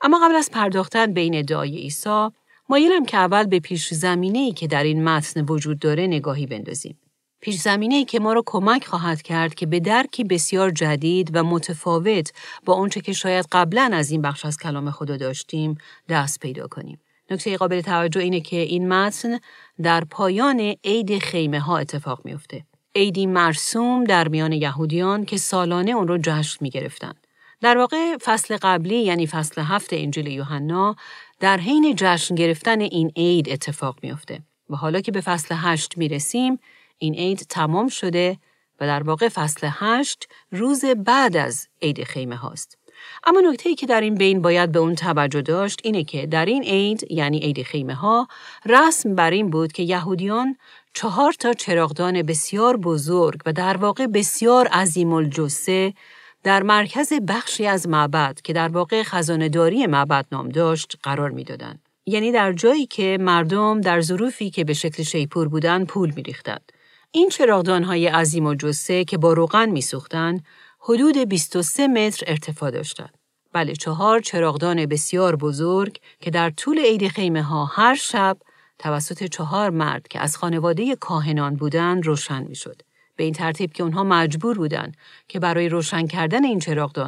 اما 0.03 0.21
قبل 0.25 0.35
از 0.35 0.51
پرداختن 0.51 1.15
به 1.15 1.21
این 1.21 1.35
ادعای 1.35 1.77
عیسی، 1.77 2.29
مایلم 2.69 3.05
که 3.05 3.17
اول 3.17 3.47
به 3.47 3.61
پیش 3.61 3.95
زمینه 3.95 4.39
ای 4.39 4.53
که 4.53 4.67
در 4.67 4.85
این 4.85 5.05
متن 5.05 5.45
وجود 5.45 5.79
داره 5.79 6.07
نگاهی 6.07 6.47
بندازیم. 6.47 6.99
پیش 7.41 7.61
زمینه 7.61 7.95
ای 7.95 8.05
که 8.05 8.21
ما 8.21 8.33
را 8.33 8.43
کمک 8.47 8.85
خواهد 8.85 9.23
کرد 9.23 9.55
که 9.55 9.67
به 9.67 9.81
درکی 9.81 10.25
بسیار 10.25 10.71
جدید 10.71 11.31
و 11.35 11.45
متفاوت 11.45 12.33
با 12.65 12.75
اونچه 12.75 13.01
که 13.01 13.13
شاید 13.13 13.47
قبلا 13.53 13.91
از 13.93 14.11
این 14.11 14.23
بخش 14.23 14.45
از 14.45 14.59
کلام 14.59 14.91
خدا 14.91 15.17
داشتیم 15.17 15.79
دست 16.09 16.41
پیدا 16.41 16.69
کنیم. 16.69 17.01
نکته 17.31 17.57
قابل 17.57 17.81
توجه 17.81 18.21
اینه 18.21 18.41
که 18.41 18.57
این 18.57 18.89
متن 18.89 19.39
در 19.83 20.05
پایان 20.05 20.75
عید 20.85 21.19
خیمه 21.19 21.61
ها 21.61 21.79
اتفاق 21.79 22.21
میفته. 22.25 22.65
عیدی 22.95 23.27
مرسوم 23.27 24.05
در 24.05 24.29
میان 24.29 24.53
یهودیان 24.53 25.25
که 25.25 25.37
سالانه 25.37 25.91
اون 25.91 26.09
رو 26.09 26.19
جشن 26.19 26.59
می 26.61 26.71
گرفتن. 26.71 27.13
در 27.61 27.79
واقع 27.79 28.17
فصل 28.17 28.57
قبلی 28.63 28.97
یعنی 28.97 29.27
فصل 29.27 29.63
هفت 29.63 29.93
انجیل 29.93 30.27
یوحنا 30.27 30.97
در 31.41 31.57
حین 31.57 31.95
جشن 31.97 32.35
گرفتن 32.35 32.81
این 32.81 33.13
عید 33.17 33.49
اتفاق 33.49 33.99
میافته 34.03 34.43
و 34.71 34.77
حالا 34.77 35.01
که 35.01 35.13
به 35.13 35.21
فصل 35.21 35.55
هشت 35.59 35.99
می 35.99 36.09
رسیم 36.09 36.59
این 36.99 37.15
عید 37.15 37.39
تمام 37.39 37.89
شده 37.89 38.39
و 38.81 38.87
در 38.87 39.03
واقع 39.03 39.29
فصل 39.29 39.69
هشت 39.71 40.29
روز 40.53 40.85
بعد 40.85 41.37
از 41.37 41.69
عید 41.83 42.05
خیمه 42.05 42.37
هاست. 42.37 42.79
اما 43.25 43.41
نکته 43.41 43.69
ای 43.69 43.75
که 43.75 43.87
در 43.87 44.01
این 44.01 44.15
بین 44.15 44.43
باید 44.43 44.73
به 44.73 44.79
اون 44.79 44.95
توجه 44.95 45.43
داشت 45.43 45.81
اینه 45.85 46.05
که 46.05 46.27
در 46.27 46.45
این 46.45 46.63
عید 46.63 47.13
یعنی 47.13 47.39
عید 47.39 47.63
خیمه 47.63 47.95
ها 47.95 48.29
رسم 48.67 49.15
بر 49.15 49.31
این 49.31 49.51
بود 49.51 49.73
که 49.73 49.83
یهودیان 49.83 50.57
چهار 50.95 51.33
تا 51.33 51.53
چراغدان 51.53 52.23
بسیار 52.23 52.77
بزرگ 52.77 53.41
و 53.47 53.53
در 53.53 53.77
واقع 53.77 54.07
بسیار 54.07 54.67
عظیم 54.67 55.13
الجسه 55.13 55.95
در 56.43 56.63
مرکز 56.63 57.13
بخشی 57.13 57.67
از 57.67 57.89
معبد 57.89 58.41
که 58.45 58.53
در 58.53 58.69
واقع 58.69 59.03
خزانهداری 59.03 59.87
معبد 59.87 60.27
نام 60.33 60.49
داشت 60.49 60.99
قرار 61.03 61.31
می‌دادند. 61.31 61.83
یعنی 62.07 62.33
در 62.33 62.53
جایی 62.53 62.87
که 62.87 63.19
مردم 63.21 63.81
در 63.81 64.01
ظروفی 64.01 64.51
که 64.51 64.65
به 64.65 64.75
شکل 64.75 65.03
شیپور 65.03 65.49
بودن 65.49 65.85
پول 65.85 66.13
میریختند. 66.17 66.73
این 67.17 67.31
های 67.85 68.07
عظیم 68.07 68.47
و 68.47 68.55
جسه 68.55 69.05
که 69.05 69.19
با 69.19 69.33
روغن 69.33 69.69
میسوختند 69.69 70.45
حدود 70.81 71.19
23 71.19 71.89
متر 71.89 72.25
ارتفاع 72.27 72.71
داشتند. 72.71 73.19
بله 73.53 73.73
چهار 73.73 74.21
چراغدان 74.21 74.87
بسیار 74.87 75.37
بزرگ 75.37 75.99
که 76.21 76.31
در 76.31 76.51
طول 76.51 76.79
عید 76.79 77.09
خیمه 77.09 77.43
ها 77.43 77.65
هر 77.65 77.95
شب 77.95 78.37
توسط 78.79 79.25
چهار 79.25 79.71
مرد 79.71 80.09
که 80.09 80.21
از 80.21 80.37
خانواده 80.37 80.97
کاهنان 80.97 81.57
بودند 81.57 82.07
روشن 82.07 82.43
می‌شد. 82.43 82.83
به 83.17 83.25
این 83.25 83.33
ترتیب 83.33 83.73
که 83.73 83.83
اونها 83.83 84.05
مجبور 84.05 84.59
بودند 84.59 84.97
که 85.29 85.41
برای 85.41 85.69
روشن 85.69 86.07
کردن 86.07 86.45
این 86.45 86.63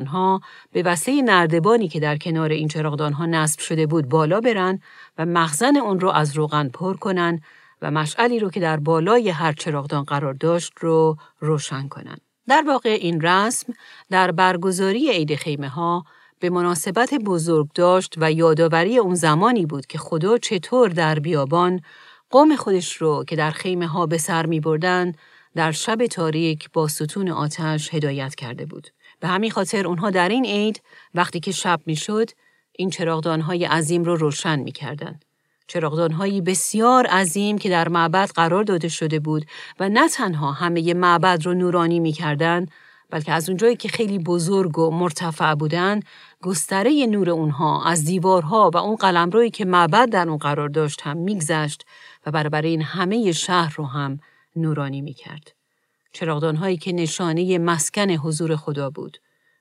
ها 0.06 0.40
به 0.72 0.82
وسیله 0.82 1.22
نردبانی 1.22 1.88
که 1.88 2.00
در 2.00 2.16
کنار 2.16 2.50
این 2.50 2.70
ها 3.12 3.26
نصب 3.26 3.60
شده 3.60 3.86
بود 3.86 4.08
بالا 4.08 4.40
برن 4.40 4.80
و 5.18 5.26
مخزن 5.26 5.76
اون 5.76 6.00
رو 6.00 6.08
از 6.08 6.36
روغن 6.36 6.68
پر 6.68 6.96
کنن 6.96 7.40
و 7.82 7.90
مشعلی 7.90 8.38
رو 8.38 8.50
که 8.50 8.61
در 8.61 8.76
بالای 8.76 9.28
هر 9.28 9.52
چراغدان 9.52 10.04
قرار 10.04 10.35
داشت 10.35 10.73
رو 10.80 11.16
روشن 11.40 11.88
کنن. 11.88 12.16
در 12.49 12.64
واقع 12.66 12.99
این 13.00 13.20
رسم 13.20 13.73
در 14.11 14.30
برگزاری 14.30 15.11
عید 15.11 15.35
خیمه 15.35 15.68
ها 15.68 16.04
به 16.40 16.50
مناسبت 16.50 17.14
بزرگ 17.14 17.68
داشت 17.75 18.14
و 18.16 18.32
یادآوری 18.32 18.99
اون 18.99 19.14
زمانی 19.14 19.66
بود 19.66 19.87
که 19.87 19.99
خدا 19.99 20.38
چطور 20.38 20.88
در 20.88 21.18
بیابان 21.18 21.80
قوم 22.30 22.56
خودش 22.56 22.97
رو 22.97 23.25
که 23.25 23.37
در 23.37 23.50
خیمه 23.50 23.87
ها 23.87 24.06
به 24.06 24.18
سر 24.18 24.47
می 24.47 24.61
بردن 24.61 25.12
در 25.54 25.73
شب 25.73 26.06
تاریک 26.06 26.70
با 26.73 26.88
ستون 26.88 27.30
آتش 27.30 27.94
هدایت 27.94 28.35
کرده 28.35 28.66
بود. 28.66 28.88
به 29.20 29.28
همین 29.28 29.50
خاطر 29.50 29.87
اونها 29.87 30.11
در 30.11 30.28
این 30.28 30.44
عید 30.44 30.82
وقتی 31.14 31.40
که 31.40 31.52
شب 31.52 31.80
می 31.87 31.97
شد 31.97 32.30
این 32.73 32.92
های 33.40 33.64
عظیم 33.64 34.04
رو 34.04 34.16
روشن 34.16 34.58
می 34.58 34.73
کردن. 34.73 35.20
های 36.18 36.40
بسیار 36.40 37.06
عظیم 37.06 37.58
که 37.58 37.68
در 37.68 37.88
معبد 37.88 38.30
قرار 38.34 38.64
داده 38.64 38.88
شده 38.88 39.20
بود 39.20 39.46
و 39.80 39.88
نه 39.88 40.08
تنها 40.08 40.52
همه 40.52 40.94
معبد 40.94 41.46
رو 41.46 41.54
نورانی 41.54 42.00
می 42.00 42.12
کردن 42.12 42.66
بلکه 43.10 43.32
از 43.32 43.48
اونجایی 43.48 43.76
که 43.76 43.88
خیلی 43.88 44.18
بزرگ 44.18 44.78
و 44.78 44.90
مرتفع 44.90 45.54
بودن 45.54 46.00
گستره 46.42 47.06
نور 47.06 47.30
اونها 47.30 47.84
از 47.84 48.04
دیوارها 48.04 48.70
و 48.75 48.76
اون 48.76 48.96
قلمرویی 48.96 49.50
که 49.50 49.64
معبد 49.64 50.10
در 50.10 50.28
اون 50.28 50.38
قرار 50.38 50.68
داشت 50.68 51.00
هم 51.02 51.16
میگذشت 51.16 51.84
و 52.26 52.30
برابر 52.30 52.62
این 52.62 52.82
همه 52.82 53.32
شهر 53.32 53.75
رو 53.76 53.87
هم 53.87 54.18
نورانی 54.56 55.00
می‌کرد. 55.00 55.52
چراغدان 56.12 56.56
هایی 56.56 56.76
که 56.76 56.92
نشانه 56.92 57.58
مسکن 57.58 58.10
حضور 58.10 58.56
خدا 58.56 58.90
بود. 58.90 59.18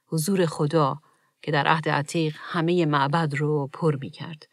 حضور 0.07 0.45
خدا 0.45 0.99
که 1.41 1.51
در 1.51 1.67
عهد 1.67 1.89
عتیق 1.89 2.35
همه 2.39 2.85
معبد 2.85 3.35
رو 3.35 3.69
پر 3.73 3.95
می‌کرد. 3.95 4.47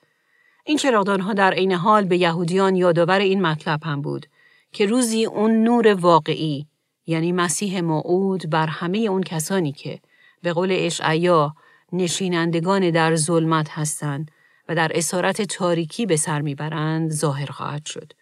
این 0.67 0.77
چراغدان 0.77 1.21
ها 1.21 1.33
در 1.33 1.55
عین 1.55 1.73
حال 1.73 2.05
به 2.05 2.17
یهودیان 2.17 2.77
یادآور 2.77 3.19
این 3.19 3.43
مطلب 3.43 3.81
هم 3.85 4.03
بود 4.03 4.27
که 4.73 4.87
روزی 4.87 5.25
اون 5.25 5.63
نور 5.63 5.95
واقعی 5.95 6.67
یعنی 7.07 7.33
مسیح 7.33 7.81
موعود 7.81 8.51
بر 8.51 8.67
همه 8.67 8.99
اون 8.99 9.23
کسانی 9.23 9.73
که 9.73 10.01
به 10.43 10.53
قول 10.53 10.69
اشعیا 10.79 11.55
نشینندگان 11.93 12.91
در 12.91 13.17
ظلمت 13.17 13.69
هستند 13.71 14.31
و 14.69 14.75
در 14.75 14.93
اسارت 14.95 15.43
تاریکی 15.43 16.07
به 16.07 16.17
سر 16.17 16.41
می‌برند 16.41 17.11
ظاهر 17.11 17.47
خواهد 17.47 17.87
شد. 17.87 18.13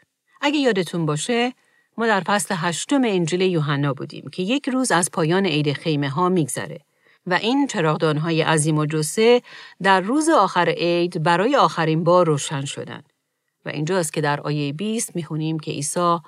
اگه 0.40 0.58
یادتون 0.58 1.06
باشه 1.06 1.52
ما 1.99 2.06
در 2.06 2.20
فصل 2.20 2.54
هشتم 2.58 3.02
انجیل 3.04 3.40
یوحنا 3.40 3.94
بودیم 3.94 4.30
که 4.32 4.42
یک 4.42 4.68
روز 4.68 4.92
از 4.92 5.11
پایان 5.11 5.46
عید 5.46 5.72
خیمه 5.72 6.08
ها 6.08 6.28
میگذره 6.28 6.80
و 7.26 7.34
این 7.34 7.66
چراغدان 7.66 8.16
های 8.16 8.42
عظیم 8.42 8.78
و 8.78 8.86
جسه 8.86 9.42
در 9.82 10.00
روز 10.00 10.28
آخر 10.28 10.68
عید 10.68 11.22
برای 11.22 11.56
آخرین 11.56 12.04
بار 12.04 12.26
روشن 12.26 12.64
شدند. 12.64 13.12
و 13.64 13.68
اینجاست 13.68 14.12
که 14.12 14.20
در 14.20 14.40
آیه 14.40 14.72
20 14.72 15.16
می‌خونیم 15.16 15.58
که 15.58 15.70
عیسی 15.70 16.18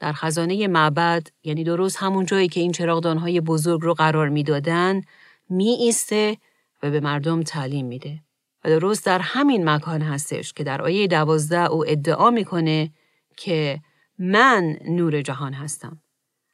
در 0.00 0.12
خزانه 0.12 0.68
معبد 0.68 1.26
یعنی 1.42 1.64
درست 1.64 1.96
همون 1.96 2.26
جایی 2.26 2.48
که 2.48 2.60
این 2.60 2.74
های 3.18 3.40
بزرگ 3.40 3.80
رو 3.82 3.94
قرار 3.94 4.28
می‌دادن 4.28 5.00
می 5.48 5.68
ایسته 5.68 6.36
و 6.82 6.90
به 6.90 7.00
مردم 7.00 7.42
تعلیم 7.42 7.86
میده. 7.86 8.20
و 8.64 8.68
درست 8.68 9.06
در 9.06 9.18
همین 9.18 9.68
مکان 9.68 10.02
هستش 10.02 10.52
که 10.52 10.64
در 10.64 10.82
آیه 10.82 11.06
دوازده 11.06 11.66
او 11.66 11.90
ادعا 11.90 12.30
می‌کنه 12.30 12.90
که 13.36 13.80
من 14.18 14.76
نور 14.88 15.22
جهان 15.22 15.52
هستم. 15.52 16.00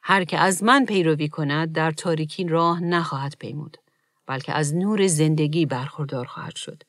هر 0.02 0.24
که 0.24 0.38
از 0.38 0.62
من 0.62 0.84
پیروی 0.84 1.28
کند 1.28 1.72
در 1.72 1.90
تاریکی 1.90 2.44
راه 2.44 2.82
نخواهد 2.82 3.36
پیمود 3.38 3.76
بلکه 4.28 4.52
از 4.52 4.75
نور 4.75 5.06
زندگی 5.06 5.66
برخوردار 5.66 6.25
خواهد 6.25 6.56
شد. 6.56 6.82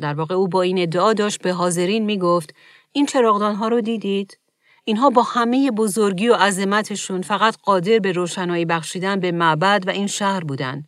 در 0.00 0.14
واقع 0.14 0.34
او 0.34 0.48
با 0.48 0.62
این 0.62 0.78
ادعا 0.78 1.12
داشت 1.12 1.42
به 1.42 1.52
حاضرین 1.52 2.04
می‌گفت 2.04 2.54
این 2.92 3.06
چراغدان 3.06 3.54
ها 3.54 3.68
رو 3.68 3.80
دیدید 3.80 4.38
اینها 4.84 5.10
با 5.10 5.22
همه 5.22 5.70
بزرگی 5.70 6.28
و 6.28 6.34
عظمتشون 6.34 7.22
فقط 7.22 7.56
قادر 7.62 7.98
به 7.98 8.12
روشنایی 8.12 8.64
بخشیدن 8.64 9.20
به 9.20 9.32
معبد 9.32 9.84
و 9.86 9.90
این 9.90 10.06
شهر 10.06 10.44
بودن. 10.44 10.84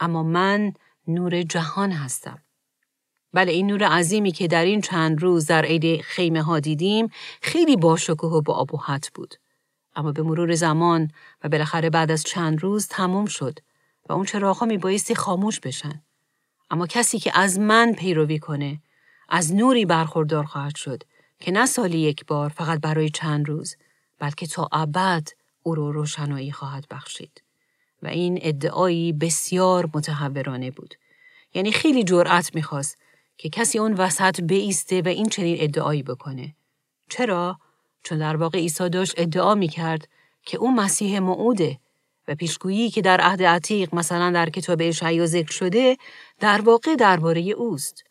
اما 0.00 0.22
من 0.22 0.72
نور 1.08 1.42
جهان 1.42 1.92
هستم. 1.92 2.38
بله 3.32 3.52
این 3.52 3.66
نور 3.66 3.84
عظیمی 3.84 4.32
که 4.32 4.48
در 4.48 4.64
این 4.64 4.80
چند 4.80 5.22
روز 5.22 5.46
در 5.46 5.64
عید 5.64 6.00
خیمه 6.00 6.42
ها 6.42 6.60
دیدیم 6.60 7.08
خیلی 7.42 7.76
باشکوه 7.76 8.32
و 8.32 8.40
با 8.40 8.66
بود. 9.14 9.34
اما 9.96 10.12
به 10.12 10.22
مرور 10.22 10.54
زمان 10.54 11.10
و 11.44 11.48
بالاخره 11.48 11.90
بعد 11.90 12.10
از 12.10 12.24
چند 12.24 12.62
روز 12.62 12.88
تموم 12.88 13.26
شد 13.26 13.58
اون 14.12 14.24
چراغ 14.24 14.64
می 14.64 14.78
بایستی 14.78 15.14
خاموش 15.14 15.60
بشن. 15.60 16.02
اما 16.70 16.86
کسی 16.86 17.18
که 17.18 17.38
از 17.38 17.58
من 17.58 17.92
پیروی 17.92 18.38
کنه 18.38 18.80
از 19.28 19.54
نوری 19.54 19.84
برخوردار 19.84 20.44
خواهد 20.44 20.76
شد 20.76 21.02
که 21.40 21.50
نه 21.50 21.66
سالی 21.66 21.98
یک 21.98 22.26
بار 22.26 22.48
فقط 22.48 22.80
برای 22.80 23.10
چند 23.10 23.48
روز 23.48 23.76
بلکه 24.18 24.46
تا 24.46 24.68
ابد 24.72 25.28
او 25.62 25.74
رو 25.74 25.92
روشنایی 25.92 26.52
خواهد 26.52 26.86
بخشید. 26.90 27.42
و 28.02 28.08
این 28.08 28.38
ادعایی 28.42 29.12
بسیار 29.12 29.90
متحورانه 29.94 30.70
بود. 30.70 30.94
یعنی 31.54 31.72
خیلی 31.72 32.04
جرأت 32.04 32.54
می‌خواست 32.54 32.98
که 33.38 33.48
کسی 33.48 33.78
اون 33.78 33.92
وسط 33.92 34.40
بیسته 34.40 35.02
و 35.02 35.08
این 35.08 35.28
چنین 35.28 35.56
ادعایی 35.60 36.02
بکنه. 36.02 36.54
چرا؟ 37.08 37.58
چون 38.02 38.18
در 38.18 38.36
واقع 38.36 38.58
عیسی 38.58 38.88
داشت 38.88 39.14
ادعا 39.16 39.54
می‌کرد 39.54 40.08
که 40.42 40.58
او 40.58 40.74
مسیح 40.74 41.18
موعوده 41.18 41.78
و 42.32 42.34
پیشگویی 42.34 42.90
که 42.90 43.02
در 43.02 43.20
عهد 43.20 43.42
عتیق 43.42 43.94
مثلا 43.94 44.30
در 44.30 44.50
کتاب 44.50 44.78
اشعیا 44.82 45.26
ذکر 45.26 45.52
شده 45.52 45.96
در 46.40 46.60
واقع 46.60 46.94
درباره 46.94 47.40
اوست. 47.40 48.04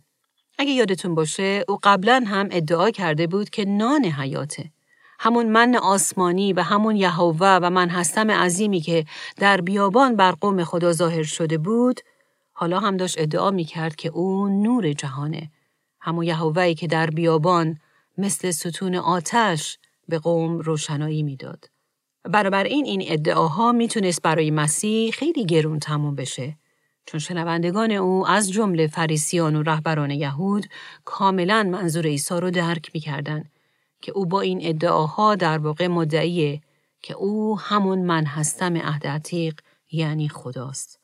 اگه 0.57 0.71
یادتون 0.71 1.15
باشه 1.15 1.65
او 1.67 1.79
قبلا 1.83 2.23
هم 2.27 2.47
ادعا 2.51 2.91
کرده 2.91 3.27
بود 3.27 3.49
که 3.49 3.65
نان 3.65 4.05
حیاته. 4.05 4.71
همون 5.19 5.49
من 5.49 5.75
آسمانی 5.75 6.53
و 6.53 6.61
همون 6.61 6.95
یهوه 6.95 7.59
و 7.61 7.69
من 7.69 7.89
هستم 7.89 8.31
عظیمی 8.31 8.81
که 8.81 9.05
در 9.37 9.61
بیابان 9.61 10.15
بر 10.15 10.31
قوم 10.31 10.63
خدا 10.63 10.91
ظاهر 10.91 11.23
شده 11.23 11.57
بود 11.57 11.99
حالا 12.53 12.79
هم 12.79 12.97
داشت 12.97 13.15
ادعا 13.19 13.51
می 13.51 13.63
کرد 13.63 13.95
که 13.95 14.09
او 14.09 14.47
نور 14.47 14.93
جهانه. 14.93 15.51
همون 16.01 16.25
یهوهی 16.25 16.75
که 16.75 16.87
در 16.87 17.09
بیابان 17.09 17.77
مثل 18.17 18.51
ستون 18.51 18.95
آتش 18.95 19.79
به 20.07 20.19
قوم 20.19 20.59
روشنایی 20.59 21.23
می‌داد. 21.23 21.69
برابر 22.23 22.63
این 22.63 23.03
ادعاها 23.07 23.71
می‌تونست 23.71 24.21
برای 24.21 24.51
مسیح 24.51 25.11
خیلی 25.11 25.45
گرون 25.45 25.79
تموم 25.79 26.15
بشه. 26.15 26.57
چون 27.05 27.19
شنوندگان 27.19 27.91
او 27.91 28.27
از 28.27 28.51
جمله 28.51 28.87
فریسیان 28.87 29.55
و 29.55 29.63
رهبران 29.63 30.11
یهود 30.11 30.65
کاملا 31.05 31.63
منظور 31.63 32.05
عیسی 32.05 32.35
رو 32.35 32.51
درک 32.51 32.91
می‌کردن 32.93 33.45
که 34.01 34.11
او 34.11 34.25
با 34.25 34.41
این 34.41 34.59
ادعاها 34.61 35.35
در 35.35 35.57
واقع 35.57 35.87
مدعیه 35.87 36.61
که 37.01 37.13
او 37.13 37.59
همون 37.59 37.99
من 37.99 38.25
هستم 38.25 38.77
عهد 38.77 39.07
عتیق 39.07 39.59
یعنی 39.91 40.29
خداست. 40.29 40.99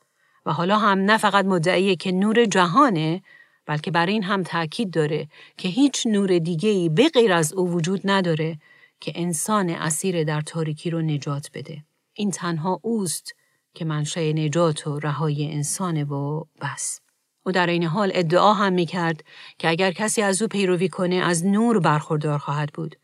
و 0.46 0.54
حالا 0.54 0.78
هم 0.78 1.00
نه 1.00 1.18
فقط 1.18 1.46
مدعیه 1.46 1.96
که 1.96 2.12
نور 2.12 2.46
جهانه 2.46 3.22
بلکه 3.66 3.92
بر 3.92 4.06
این 4.06 4.24
هم 4.24 4.44
تاکید 4.44 4.92
داره 4.92 5.28
که 5.58 5.68
هیچ 5.68 6.08
نور 6.08 6.40
دیگه 6.40 6.70
ای 6.70 6.90
به 6.90 7.10
غیر 7.10 7.34
از 7.34 7.54
او 7.54 7.72
وجود 7.72 8.02
نداره 8.06 8.58
که 9.00 9.12
انسان 9.16 9.70
اسیر 9.70 10.24
در 10.24 10.42
تاریکی 10.42 10.90
رو 10.90 11.02
نجات 11.02 11.50
بده. 11.54 11.84
این 12.14 12.32
تنها 12.32 12.80
اوست 12.84 13.36
که 13.74 13.86
منشأ 13.86 14.32
نجات 14.32 14.88
و 14.88 15.00
رهایی 15.00 15.52
انسانه 15.52 16.04
و 16.04 16.44
بس. 16.62 17.00
او 17.46 17.52
در 17.52 17.68
این 17.68 17.84
حال 17.84 18.12
ادعا 18.14 18.54
هم 18.54 18.74
می 18.74 18.86
کرد 18.86 19.24
که 19.58 19.70
اگر 19.70 19.92
کسی 19.92 20.22
از 20.22 20.42
او 20.42 20.48
پیروی 20.48 20.90
کنه 20.90 21.16
از 21.16 21.46
نور 21.46 21.80
برخوردار 21.80 22.38
خواهد 22.38 22.74
بود. 22.74 22.96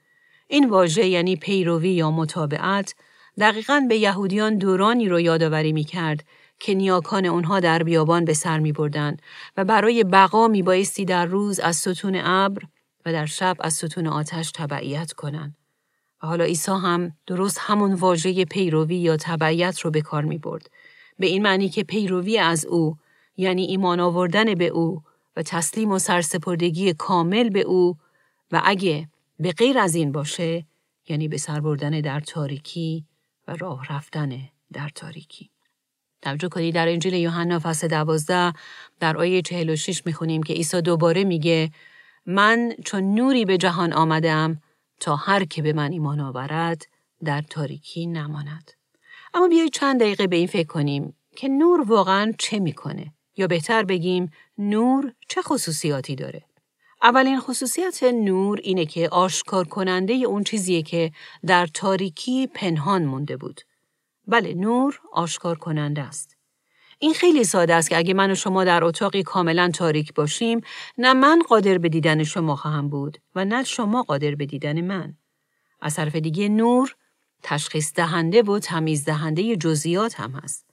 این 0.47 0.69
واژه 0.69 1.07
یعنی 1.07 1.35
پیروی 1.35 1.89
یا 1.89 2.12
مطابعت 2.12 2.95
دقیقا 3.39 3.85
به 3.89 3.97
یهودیان 3.97 4.57
دورانی 4.57 5.09
رو 5.09 5.19
یادآوری 5.19 5.73
می 5.73 5.83
کرد 5.83 6.23
که 6.59 6.73
نیاکان 6.73 7.25
اونها 7.25 7.59
در 7.59 7.83
بیابان 7.83 8.25
به 8.25 8.33
سر 8.33 8.59
می 8.59 8.71
بردن 8.71 9.17
و 9.57 9.65
برای 9.65 10.03
بقا 10.03 10.47
می 10.47 10.63
بایستی 10.63 11.05
در 11.05 11.25
روز 11.25 11.59
از 11.59 11.75
ستون 11.75 12.15
ابر 12.15 12.62
و 13.06 13.12
در 13.12 13.25
شب 13.25 13.58
از 13.60 13.73
ستون 13.73 14.08
آتش 14.08 14.51
تبعیت 14.51 15.12
کنند. 15.12 15.62
حالا 16.27 16.43
عیسی 16.43 16.71
هم 16.71 17.12
درست 17.27 17.57
همون 17.62 17.93
واژه 17.93 18.45
پیروی 18.45 18.95
یا 18.95 19.17
تبعیت 19.17 19.79
رو 19.79 19.91
به 19.91 20.01
کار 20.01 20.23
می 20.25 20.38
برد. 20.38 20.69
به 21.19 21.27
این 21.27 21.41
معنی 21.41 21.69
که 21.69 21.83
پیروی 21.83 22.38
از 22.38 22.65
او 22.65 22.97
یعنی 23.38 23.65
ایمان 23.65 23.99
آوردن 23.99 24.55
به 24.55 24.67
او 24.67 25.01
و 25.36 25.43
تسلیم 25.43 25.91
و 25.91 25.99
سرسپردگی 25.99 26.93
کامل 26.93 27.49
به 27.49 27.62
او 27.62 27.97
و 28.51 28.62
اگه 28.65 29.07
به 29.39 29.51
غیر 29.51 29.77
از 29.77 29.95
این 29.95 30.12
باشه 30.12 30.65
یعنی 31.09 31.27
به 31.27 31.38
سر 31.38 31.59
بردن 31.59 32.01
در 32.01 32.19
تاریکی 32.19 33.05
و 33.47 33.55
راه 33.55 33.86
رفتن 33.89 34.41
در 34.73 34.89
تاریکی. 34.95 35.49
توجه 36.21 36.49
کنید 36.49 36.75
در 36.75 36.88
انجیل 36.88 37.13
یوحنا 37.13 37.59
فصل 37.59 37.88
دوازده 37.88 38.53
در 38.99 39.17
آیه 39.17 39.41
46 39.41 40.05
می‌خونیم 40.05 40.43
که 40.43 40.53
عیسی 40.53 40.81
دوباره 40.81 41.23
میگه 41.23 41.71
من 42.25 42.73
چون 42.86 43.15
نوری 43.15 43.45
به 43.45 43.57
جهان 43.57 43.93
آمدم 43.93 44.62
تا 45.03 45.15
هر 45.15 45.45
که 45.45 45.61
به 45.61 45.73
من 45.73 45.91
ایمان 45.91 46.19
آورد 46.19 46.85
در 47.23 47.41
تاریکی 47.41 48.07
نماند. 48.07 48.71
اما 49.33 49.47
بیایید 49.47 49.73
چند 49.73 49.99
دقیقه 49.99 50.27
به 50.27 50.35
این 50.35 50.47
فکر 50.47 50.67
کنیم 50.67 51.17
که 51.35 51.47
نور 51.47 51.81
واقعا 51.81 52.33
چه 52.39 52.59
می‌کنه 52.59 53.13
یا 53.37 53.47
بهتر 53.47 53.83
بگیم 53.83 54.31
نور 54.57 55.13
چه 55.27 55.41
خصوصیاتی 55.41 56.15
داره. 56.15 56.43
اولین 57.01 57.39
خصوصیت 57.39 58.03
نور 58.03 58.59
اینه 58.63 58.85
که 58.85 59.09
آشکار 59.09 59.67
کننده 59.67 60.13
اون 60.13 60.43
چیزیه 60.43 60.81
که 60.81 61.11
در 61.45 61.67
تاریکی 61.67 62.47
پنهان 62.47 63.05
مونده 63.05 63.37
بود. 63.37 63.61
بله 64.27 64.53
نور 64.53 64.99
آشکار 65.13 65.57
کننده 65.57 66.01
است. 66.01 66.33
این 66.99 67.13
خیلی 67.13 67.43
ساده 67.43 67.75
است 67.75 67.89
که 67.89 67.97
اگه 67.97 68.13
من 68.13 68.32
و 68.32 68.36
شما 68.36 68.63
در 68.63 68.84
اتاقی 68.84 69.23
کاملا 69.23 69.71
تاریک 69.73 70.13
باشیم 70.13 70.62
نه 70.97 71.13
من 71.13 71.41
قادر 71.49 71.77
به 71.77 71.89
دیدن 71.89 72.23
شما 72.23 72.56
خواهم 72.56 72.89
بود 72.89 73.17
و 73.36 73.45
نه 73.45 73.63
شما 73.63 74.03
قادر 74.03 74.36
به 74.36 74.45
دیدن 74.45 74.82
من. 74.82 75.17
از 75.82 75.95
طرف 75.95 76.15
دیگه 76.15 76.49
نور 76.49 76.95
تشخیص 77.43 77.93
دهنده 77.93 78.41
و 78.41 78.60
تمیز 78.60 79.06
دهنده 79.06 79.56
جزئیات 79.56 80.19
هم 80.19 80.32
هست. 80.32 80.65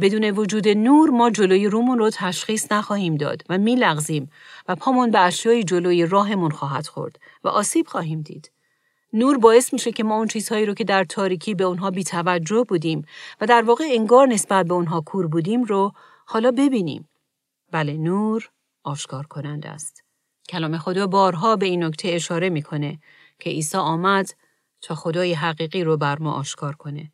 بدون 0.00 0.24
وجود 0.24 0.68
نور 0.68 1.10
ما 1.10 1.30
جلوی 1.30 1.66
رومون 1.66 1.98
رو 1.98 2.10
تشخیص 2.10 2.72
نخواهیم 2.72 3.16
داد 3.16 3.42
و 3.48 3.58
میلغزیم 3.58 4.30
و 4.68 4.76
پامون 4.76 5.10
به 5.10 5.18
اشیای 5.18 5.64
جلوی 5.64 6.06
راهمون 6.06 6.50
خواهد 6.50 6.86
خورد 6.86 7.18
و 7.44 7.48
آسیب 7.48 7.86
خواهیم 7.86 8.22
دید. 8.22 8.50
نور 9.12 9.38
باعث 9.38 9.72
میشه 9.72 9.92
که 9.92 10.04
ما 10.04 10.16
اون 10.16 10.28
چیزهایی 10.28 10.66
رو 10.66 10.74
که 10.74 10.84
در 10.84 11.04
تاریکی 11.04 11.54
به 11.54 11.64
اونها 11.64 11.90
بیتوجه 11.90 12.64
بودیم 12.68 13.04
و 13.40 13.46
در 13.46 13.62
واقع 13.62 13.84
انگار 13.90 14.26
نسبت 14.26 14.66
به 14.66 14.74
اونها 14.74 15.00
کور 15.00 15.26
بودیم 15.26 15.64
رو 15.64 15.92
حالا 16.26 16.50
ببینیم. 16.50 17.08
بله 17.72 17.96
نور 17.96 18.50
آشکار 18.84 19.26
کننده 19.26 19.68
است. 19.68 20.04
کلام 20.48 20.78
خدا 20.78 21.06
بارها 21.06 21.56
به 21.56 21.66
این 21.66 21.84
نکته 21.84 22.08
اشاره 22.08 22.50
می‌کنه 22.50 22.98
که 23.38 23.50
عیسی 23.50 23.78
آمد 23.78 24.30
تا 24.80 24.94
خدای 24.94 25.34
حقیقی 25.34 25.84
رو 25.84 25.96
بر 25.96 26.18
ما 26.18 26.32
آشکار 26.32 26.74
کنه. 26.74 27.12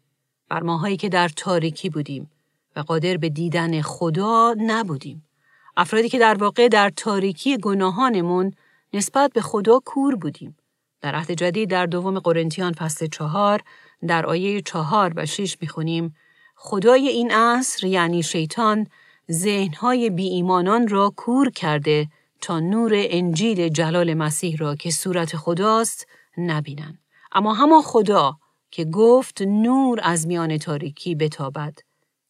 بر 0.49 0.63
ماهایی 0.63 0.97
که 0.97 1.09
در 1.09 1.29
تاریکی 1.29 1.91
بودیم 1.91 2.31
و 2.77 2.81
قادر 2.81 3.17
به 3.17 3.29
دیدن 3.29 3.83
خدا 3.83 4.55
نبودیم. 4.59 5.29
افرادی 5.77 6.09
که 6.09 6.19
در 6.19 6.35
واقع 6.35 6.69
در 6.69 6.91
تاریکی 6.91 7.59
گناهانمون 7.59 8.53
نسبت 8.93 9.33
به 9.33 9.41
خدا 9.41 9.81
کور 9.85 10.17
بودیم. 10.17 10.57
در 11.01 11.15
عهد 11.15 11.31
جدید 11.33 11.71
در 11.71 11.87
دوم 11.87 12.19
قرنتیان 12.19 12.73
فصل 12.73 13.07
چهار 13.07 13.63
در 14.07 14.27
آیه 14.27 14.61
چهار 14.61 15.13
و 15.17 15.27
شش 15.27 15.57
می‌خونیم 15.61 16.15
خدای 16.57 17.09
این 17.09 17.31
عصر 17.31 17.87
یعنی 17.87 18.23
شیطان 18.23 18.87
ذهنهای 19.33 20.11
بی 20.11 20.29
ایمانان 20.29 20.89
را 20.89 21.13
کور 21.17 21.51
کرده 21.51 22.09
تا 22.41 22.61
نور 22.61 22.93
انجیل 22.95 23.69
جلال 23.69 24.15
مسیح 24.15 24.57
را 24.57 24.77
که 24.77 24.91
صورت 24.91 25.37
خداست 25.37 26.07
نبینند. 26.39 26.99
اما 27.33 27.55
همان 27.55 27.83
خدا 27.83 28.37
که 28.71 28.85
گفت 28.85 29.43
نور 29.43 30.01
از 30.03 30.27
میان 30.27 30.59
تاریکی 30.59 31.15
بتابد 31.15 31.79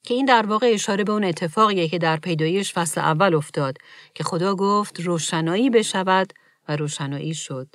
که 0.02 0.14
این 0.14 0.26
در 0.26 0.46
واقع 0.46 0.70
اشاره 0.74 1.04
به 1.04 1.12
اون 1.12 1.24
اتفاقیه 1.24 1.88
که 1.88 1.98
در 1.98 2.16
پیدایش 2.16 2.72
فصل 2.72 3.00
اول 3.00 3.34
افتاد 3.34 3.78
که 4.14 4.24
خدا 4.24 4.54
گفت 4.54 5.00
روشنایی 5.00 5.70
بشود 5.70 6.32
و 6.68 6.76
روشنایی 6.76 7.34
شد 7.34 7.68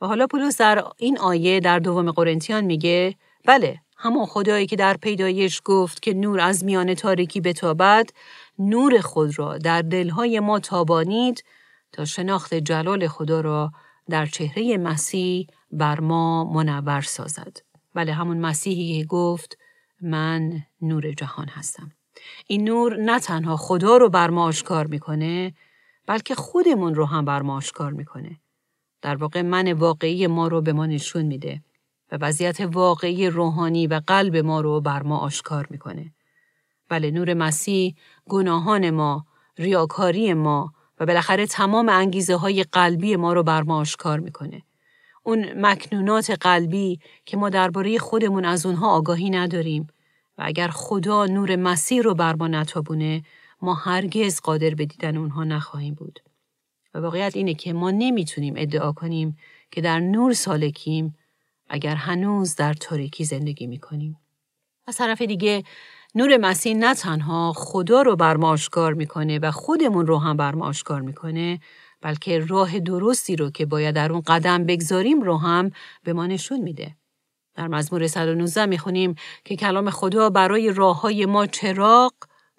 و 0.00 0.06
حالا 0.06 0.26
پولس 0.26 0.60
در 0.60 0.84
این 0.96 1.18
آیه 1.18 1.60
در 1.60 1.78
دوم 1.78 2.10
قرنتیان 2.10 2.64
میگه 2.64 3.16
بله 3.44 3.80
همان 3.96 4.26
خدایی 4.26 4.66
که 4.66 4.76
در 4.76 4.96
پیدایش 4.96 5.62
گفت 5.64 6.02
که 6.02 6.14
نور 6.14 6.40
از 6.40 6.64
میان 6.64 6.94
تاریکی 6.94 7.40
بتابد 7.40 8.10
نور 8.58 9.00
خود 9.00 9.38
را 9.38 9.58
در 9.58 9.82
دلهای 9.82 10.40
ما 10.40 10.58
تابانید 10.58 11.44
تا 11.92 12.04
شناخت 12.04 12.54
جلال 12.54 13.08
خدا 13.08 13.40
را 13.40 13.72
در 14.08 14.26
چهره 14.26 14.76
مسیح 14.76 15.46
بر 15.70 16.00
ما 16.00 16.44
منور 16.44 17.00
سازد. 17.00 17.56
بله 17.94 18.12
همون 18.12 18.38
مسیحی 18.38 19.00
که 19.00 19.06
گفت 19.06 19.58
من 20.00 20.62
نور 20.80 21.12
جهان 21.12 21.48
هستم. 21.48 21.92
این 22.46 22.64
نور 22.64 22.96
نه 22.96 23.20
تنها 23.20 23.56
خدا 23.56 23.96
رو 23.96 24.08
بر 24.08 24.30
ما 24.30 24.44
آشکار 24.44 24.86
می‌کنه 24.86 25.54
بلکه 26.06 26.34
خودمون 26.34 26.94
رو 26.94 27.06
هم 27.06 27.24
بر 27.24 27.42
ما 27.42 27.56
آشکار 27.56 27.92
می‌کنه. 27.92 28.40
در 29.06 29.16
واقع 29.16 29.42
من 29.42 29.72
واقعی 29.72 30.26
ما 30.26 30.48
رو 30.48 30.60
به 30.60 30.72
ما 30.72 30.86
نشون 30.86 31.22
میده 31.22 31.62
و 32.12 32.18
وضعیت 32.20 32.60
واقعی 32.60 33.30
روحانی 33.30 33.86
و 33.86 34.00
قلب 34.06 34.36
ما 34.36 34.60
رو 34.60 34.80
بر 34.80 35.02
ما 35.02 35.18
آشکار 35.18 35.66
می‌کنه. 35.70 36.12
بله 36.88 37.10
نور 37.10 37.34
مسیح 37.34 37.94
گناهان 38.28 38.90
ما، 38.90 39.26
ریاکاری 39.58 40.34
ما 40.34 40.72
و 41.00 41.06
بالاخره 41.06 41.46
تمام 41.46 41.88
انگیزه 41.88 42.36
های 42.36 42.62
قلبی 42.62 43.16
ما 43.16 43.32
رو 43.32 43.42
بر 43.42 43.62
ما 43.62 43.76
آشکار 43.78 44.20
می‌کنه. 44.20 44.62
اون 45.22 45.66
مکنونات 45.66 46.30
قلبی 46.30 47.00
که 47.24 47.36
ما 47.36 47.50
درباره 47.50 47.98
خودمون 47.98 48.44
از 48.44 48.66
اونها 48.66 48.90
آگاهی 48.90 49.30
نداریم 49.30 49.86
و 50.38 50.42
اگر 50.46 50.68
خدا 50.68 51.26
نور 51.26 51.56
مسیح 51.56 52.02
رو 52.02 52.14
بر 52.14 52.34
ما 52.36 52.48
نتابونه 52.48 53.22
ما 53.62 53.74
هرگز 53.74 54.40
قادر 54.40 54.74
به 54.74 54.86
دیدن 54.86 55.16
اونها 55.16 55.44
نخواهیم 55.44 55.94
بود. 55.94 56.20
واقعیت 57.00 57.36
اینه 57.36 57.54
که 57.54 57.72
ما 57.72 57.90
نمی‌تونیم 57.90 58.54
ادعا 58.56 58.92
کنیم 58.92 59.36
که 59.70 59.80
در 59.80 60.00
نور 60.00 60.32
سالکیم 60.32 61.16
اگر 61.68 61.94
هنوز 61.94 62.56
در 62.56 62.74
تاریکی 62.74 63.24
زندگی 63.24 63.66
می‌کنیم. 63.66 64.16
از 64.86 64.96
طرف 64.96 65.22
دیگه 65.22 65.62
نور 66.14 66.36
مسیح 66.36 66.76
نه 66.76 66.94
تنها 66.94 67.52
خدا 67.56 68.02
رو 68.02 68.16
بر 68.16 68.36
ما 68.36 68.48
آشکار 68.48 68.94
می‌کنه 68.94 69.38
و 69.38 69.50
خودمون 69.50 70.06
رو 70.06 70.18
هم 70.18 70.36
بر 70.36 70.54
ما 70.54 70.66
آشکار 70.66 71.00
می‌کنه 71.00 71.60
بلکه 72.00 72.38
راه 72.38 72.78
درستی 72.78 73.36
رو 73.36 73.50
که 73.50 73.66
باید 73.66 73.94
در 73.94 74.12
اون 74.12 74.22
قدم 74.26 74.64
بگذاریم 74.64 75.22
رو 75.22 75.36
هم 75.36 75.70
به 76.04 76.12
ما 76.12 76.26
نشون 76.26 76.60
میده. 76.60 76.96
در 77.54 77.68
مزمور 77.68 78.06
119 78.06 78.66
می‌خونیم 78.66 79.14
که 79.44 79.56
کلام 79.56 79.90
خدا 79.90 80.30
برای 80.30 80.72
راه 80.72 81.00
های 81.00 81.26
ما 81.26 81.46
چراغ 81.46 82.12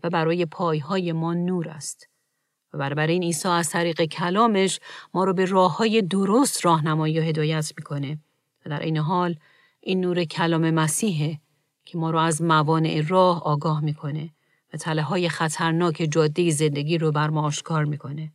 و 0.04 0.10
برای 0.10 0.46
پایهای 0.46 1.12
ما 1.12 1.34
نور 1.34 1.70
است. 1.70 2.08
و 2.74 2.78
برابر 2.78 3.08
این 3.08 3.24
عیسی 3.24 3.48
از 3.48 3.70
طریق 3.70 4.02
کلامش 4.02 4.80
ما 5.14 5.24
رو 5.24 5.34
به 5.34 5.46
راه 5.46 5.78
های 5.78 6.02
درست 6.02 6.66
راهنمایی 6.66 7.20
و 7.20 7.24
هدایت 7.24 7.74
می‌کنه. 7.78 8.20
و 8.66 8.70
در 8.70 8.80
این 8.80 8.98
حال 8.98 9.36
این 9.82 10.02
نور 10.02 10.24
کلام 10.24 10.72
مسیحه 10.72 11.40
که 11.86 11.98
ما 11.98 12.12
رو 12.12 12.20
از 12.20 12.42
موانع 12.42 13.04
راه 13.08 13.44
آگاه 13.44 13.84
می‌کنه 13.84 14.30
و 14.74 14.78
تله 14.78 15.02
های 15.02 15.30
خطرناک 15.30 16.08
جاده 16.12 16.52
زندگی 16.52 16.98
رو 16.98 17.12
بر 17.12 17.30
ما 17.30 17.42
آشکار 17.42 17.86
می‌کنه. 17.86 18.32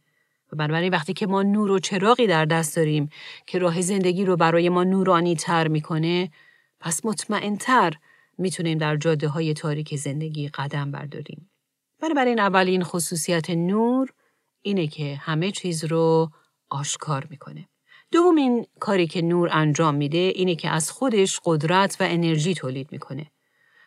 و 0.52 0.56
بنابراین 0.56 0.92
وقتی 0.92 1.12
که 1.12 1.26
ما 1.26 1.42
نور 1.42 1.70
و 1.70 1.78
چراغی 1.78 2.26
در 2.26 2.44
دست 2.44 2.76
داریم 2.76 3.08
که 3.46 3.58
راه 3.58 3.80
زندگی 3.80 4.24
رو 4.24 4.36
برای 4.36 4.68
ما 4.68 4.84
نورانی 4.84 5.36
تر 5.36 5.68
می‌کنه 5.68 6.30
پس 6.80 7.04
مطمئنتر 7.04 7.92
می‌تونیم 8.38 8.78
در 8.78 8.96
جاده 8.96 9.28
های 9.28 9.54
تاریک 9.54 9.96
زندگی 9.96 10.48
قدم 10.48 10.90
برداریم. 10.90 11.50
بنابراین 12.00 12.40
اولین 12.40 12.84
خصوصیت 12.84 13.50
نور 13.50 14.12
اینه 14.62 14.86
که 14.86 15.20
همه 15.22 15.50
چیز 15.50 15.84
رو 15.84 16.30
آشکار 16.70 17.26
می‌کنه. 17.30 17.68
دومین 18.10 18.66
کاری 18.80 19.06
که 19.06 19.22
نور 19.22 19.48
انجام 19.52 19.94
میده 19.94 20.18
اینه 20.18 20.54
که 20.54 20.70
از 20.70 20.90
خودش 20.90 21.40
قدرت 21.44 21.96
و 22.00 22.04
انرژی 22.08 22.54
تولید 22.54 22.92
می‌کنه. 22.92 23.26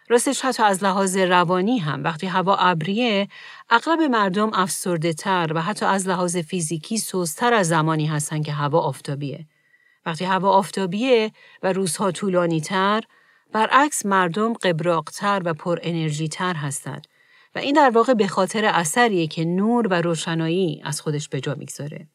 راستش 0.09 0.41
حتی 0.41 0.63
از 0.63 0.83
لحاظ 0.83 1.17
روانی 1.17 1.77
هم 1.77 2.03
وقتی 2.03 2.27
هوا 2.27 2.55
ابریه 2.55 3.27
اغلب 3.69 4.01
مردم 4.01 4.51
افسرده 4.53 5.13
تر 5.13 5.51
و 5.55 5.61
حتی 5.61 5.85
از 5.85 6.07
لحاظ 6.07 6.37
فیزیکی 6.37 6.97
سوزتر 6.97 7.53
از 7.53 7.67
زمانی 7.67 8.05
هستن 8.05 8.41
که 8.41 8.51
هوا 8.51 8.79
آفتابیه. 8.79 9.45
وقتی 10.05 10.25
هوا 10.25 10.49
آفتابیه 10.49 11.31
و 11.63 11.73
روزها 11.73 12.11
طولانی 12.11 12.61
تر 12.61 13.03
برعکس 13.51 14.05
مردم 14.05 14.53
قبراقتر 14.53 15.41
و 15.45 15.53
پر 15.53 15.79
انرژی 15.81 16.27
تر 16.27 16.53
هستند 16.53 17.07
و 17.55 17.59
این 17.59 17.73
در 17.75 17.89
واقع 17.89 18.13
به 18.13 18.27
خاطر 18.27 18.65
اثریه 18.65 19.27
که 19.27 19.45
نور 19.45 19.87
و 19.87 19.93
روشنایی 19.93 20.81
از 20.83 21.01
خودش 21.01 21.29
به 21.29 21.41
جا 21.41 21.55
می‌گذاره. 21.55 22.07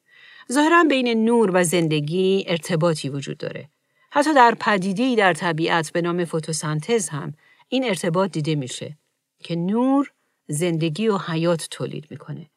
ظاهرا 0.53 0.85
بین 0.85 1.25
نور 1.25 1.51
و 1.55 1.65
زندگی 1.65 2.45
ارتباطی 2.49 3.09
وجود 3.09 3.39
داره. 3.39 3.69
حتی 4.11 4.35
در 4.35 4.57
پدیده‌ای 4.61 5.17
در 5.17 5.35
طبیعت 5.35 5.93
به 5.93 6.03
نام 6.03 6.25
فتوسنتز 6.25 7.09
هم 7.09 7.35
این 7.69 7.85
ارتباط 7.85 8.31
دیده 8.31 8.55
میشه 8.55 8.99
که 9.45 9.57
نور 9.57 10.13
زندگی 10.49 11.09
و 11.09 11.19
حیات 11.19 11.69
تولید 11.71 12.07
می‌کنه. 12.11 12.51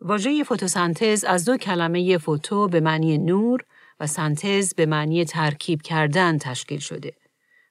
واژه 0.00 0.44
فتوسنتز 0.44 1.24
از 1.24 1.44
دو 1.44 1.56
کلمه 1.56 2.18
فوتو 2.18 2.68
به 2.68 2.80
معنی 2.80 3.18
نور 3.18 3.64
و 4.00 4.06
سنتز 4.06 4.74
به 4.74 4.86
معنی 4.86 5.24
ترکیب 5.24 5.82
کردن 5.82 6.38
تشکیل 6.38 6.78
شده. 6.78 7.12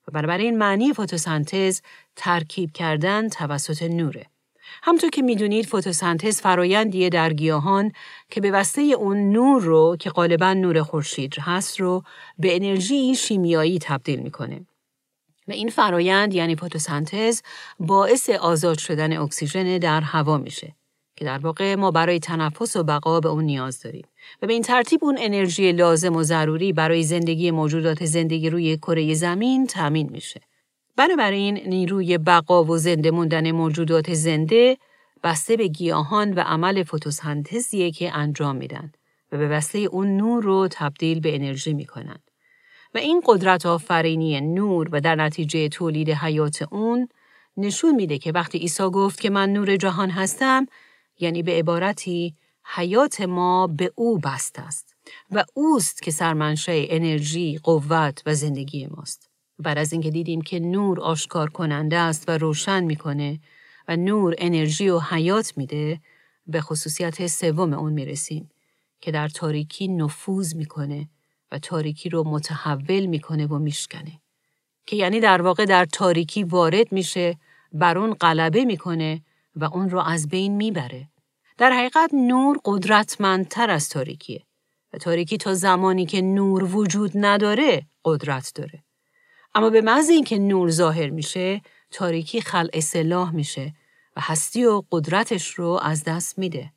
و 0.07 0.11
بنابراین 0.11 0.57
معنی 0.57 0.93
فتوسنتز 0.93 1.81
ترکیب 2.15 2.71
کردن 2.71 3.29
توسط 3.29 3.83
نوره. 3.83 4.25
همطور 4.83 5.09
که 5.09 5.21
می‌دونید 5.21 5.65
فتوسنتز 5.65 6.41
فرایندیه 6.41 7.09
در 7.09 7.33
گیاهان 7.33 7.91
که 8.29 8.41
به 8.41 8.51
وسیله 8.51 8.95
اون 8.95 9.31
نور 9.31 9.61
رو 9.61 9.97
که 9.99 10.09
غالبا 10.09 10.53
نور 10.53 10.83
خورشید 10.83 11.35
هست 11.39 11.79
رو 11.79 12.03
به 12.39 12.55
انرژی 12.55 13.15
شیمیایی 13.15 13.79
تبدیل 13.79 14.19
می‌کنه. 14.19 14.65
و 15.47 15.51
این 15.51 15.69
فرایند 15.69 16.33
یعنی 16.33 16.55
فتوسنتز 16.55 17.41
باعث 17.79 18.29
آزاد 18.29 18.77
شدن 18.77 19.17
اکسیژن 19.17 19.77
در 19.77 20.01
هوا 20.01 20.37
میشه 20.37 20.75
که 21.15 21.25
در 21.25 21.37
واقع 21.37 21.75
ما 21.75 21.91
برای 21.91 22.19
تنفس 22.19 22.75
و 22.75 22.83
بقا 22.83 23.19
به 23.19 23.29
اون 23.29 23.43
نیاز 23.43 23.81
داریم 23.81 24.07
و 24.41 24.47
به 24.47 24.53
این 24.53 24.61
ترتیب 24.61 25.03
اون 25.03 25.17
انرژی 25.19 25.71
لازم 25.71 26.15
و 26.15 26.23
ضروری 26.23 26.73
برای 26.73 27.03
زندگی 27.03 27.51
موجودات 27.51 28.05
زندگی 28.05 28.49
روی 28.49 28.77
کره 28.77 29.13
زمین 29.13 29.67
تامین 29.67 30.09
میشه. 30.09 30.41
بنابراین 30.97 31.57
نیروی 31.57 32.17
بقا 32.17 32.63
و 32.63 32.77
زنده 32.77 33.11
موندن 33.11 33.51
موجودات 33.51 34.13
زنده 34.13 34.77
بسته 35.23 35.57
به 35.57 35.67
گیاهان 35.67 36.33
و 36.33 36.39
عمل 36.39 36.83
فتوسنتزیه 36.83 37.91
که 37.91 38.15
انجام 38.15 38.55
میدن 38.55 38.91
و 39.31 39.37
به 39.37 39.47
وسیله 39.47 39.87
اون 39.87 40.17
نور 40.17 40.43
رو 40.43 40.67
تبدیل 40.71 41.19
به 41.19 41.35
انرژی 41.35 41.73
می‌کنن. 41.73 42.19
و 42.93 42.97
این 42.97 43.21
قدرت 43.25 43.65
آفرینی 43.65 44.41
نور 44.41 44.89
و 44.91 45.01
در 45.01 45.15
نتیجه 45.15 45.69
تولید 45.69 46.09
حیات 46.09 46.61
اون 46.61 47.09
نشون 47.57 47.95
میده 47.95 48.17
که 48.17 48.31
وقتی 48.31 48.57
عیسی 48.57 48.83
گفت 48.83 49.21
که 49.21 49.29
من 49.29 49.53
نور 49.53 49.75
جهان 49.75 50.09
هستم 50.09 50.65
یعنی 51.19 51.43
به 51.43 51.51
عبارتی 51.51 52.35
حیات 52.75 53.21
ما 53.21 53.67
به 53.67 53.91
او 53.95 54.19
بست 54.19 54.59
است 54.59 54.95
و 55.31 55.43
اوست 55.53 56.01
که 56.01 56.11
سرمنشه 56.11 56.85
انرژی، 56.89 57.59
قوت 57.63 58.23
و 58.25 58.33
زندگی 58.33 58.87
ماست. 58.87 59.26
بعد 59.59 59.77
از 59.77 59.93
اینکه 59.93 60.11
دیدیم 60.11 60.41
که 60.41 60.59
نور 60.59 60.99
آشکار 60.99 61.49
کننده 61.49 61.97
است 61.97 62.29
و 62.29 62.37
روشن 62.37 62.83
می‌کنه 62.83 63.39
و 63.87 63.95
نور 63.95 64.35
انرژی 64.37 64.89
و 64.89 64.99
حیات 64.99 65.57
میده 65.57 66.01
به 66.47 66.61
خصوصیت 66.61 67.27
سوم 67.27 67.73
اون 67.73 67.93
می‌رسیم 67.93 68.49
که 69.01 69.11
در 69.11 69.27
تاریکی 69.27 69.87
نفوذ 69.87 70.55
می‌کنه 70.55 71.09
و 71.51 71.59
تاریکی 71.59 72.09
رو 72.09 72.23
متحول 72.27 73.05
می‌کنه 73.05 73.47
و 73.47 73.59
میشکنه 73.59 74.21
که 74.85 74.95
یعنی 74.95 75.19
در 75.19 75.41
واقع 75.41 75.65
در 75.65 75.85
تاریکی 75.85 76.43
وارد 76.43 76.91
میشه 76.91 77.37
بر 77.73 77.97
اون 77.97 78.13
غلبه 78.13 78.65
می‌کنه 78.65 79.21
و 79.55 79.63
اون 79.63 79.89
رو 79.89 79.99
از 79.99 80.27
بین 80.27 80.55
می‌بره. 80.55 81.09
در 81.57 81.71
حقیقت 81.71 82.13
نور 82.13 82.57
قدرتمندتر 82.65 83.69
از 83.69 83.89
تاریکیه 83.89 84.43
و 84.93 84.97
تاریکی 84.97 85.37
تا 85.37 85.53
زمانی 85.53 86.05
که 86.05 86.21
نور 86.21 86.63
وجود 86.63 87.11
نداره 87.15 87.85
قدرت 88.05 88.51
داره. 88.55 88.83
اما 89.57 89.69
به 89.69 89.81
محض 89.81 90.09
اینکه 90.09 90.39
نور 90.39 90.69
ظاهر 90.69 91.09
میشه 91.09 91.61
تاریکی 91.91 92.41
خلع 92.41 92.69
اصلاح 92.73 93.31
میشه 93.31 93.73
و 94.15 94.21
هستی 94.21 94.65
و 94.65 94.83
قدرتش 94.91 95.47
رو 95.51 95.79
از 95.83 96.03
دست 96.03 96.39
میده 96.39 96.73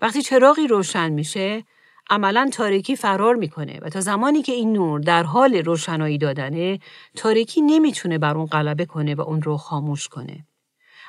وقتی 0.00 0.22
چراغی 0.22 0.66
روشن 0.66 1.08
میشه 1.08 1.64
عملا 2.10 2.50
تاریکی 2.52 2.96
فرار 2.96 3.34
می‌کنه 3.34 3.78
و 3.82 3.88
تا 3.88 4.00
زمانی 4.00 4.42
که 4.42 4.52
این 4.52 4.72
نور 4.72 5.00
در 5.00 5.22
حال 5.22 5.54
روشنایی 5.54 6.18
دادنه 6.18 6.78
تاریکی 7.16 7.60
نمی‌تونه 7.60 8.18
بر 8.18 8.36
اون 8.36 8.46
غلبه 8.46 8.86
کنه 8.86 9.14
و 9.14 9.20
اون 9.20 9.42
رو 9.42 9.56
خاموش 9.56 10.08
کنه. 10.08 10.46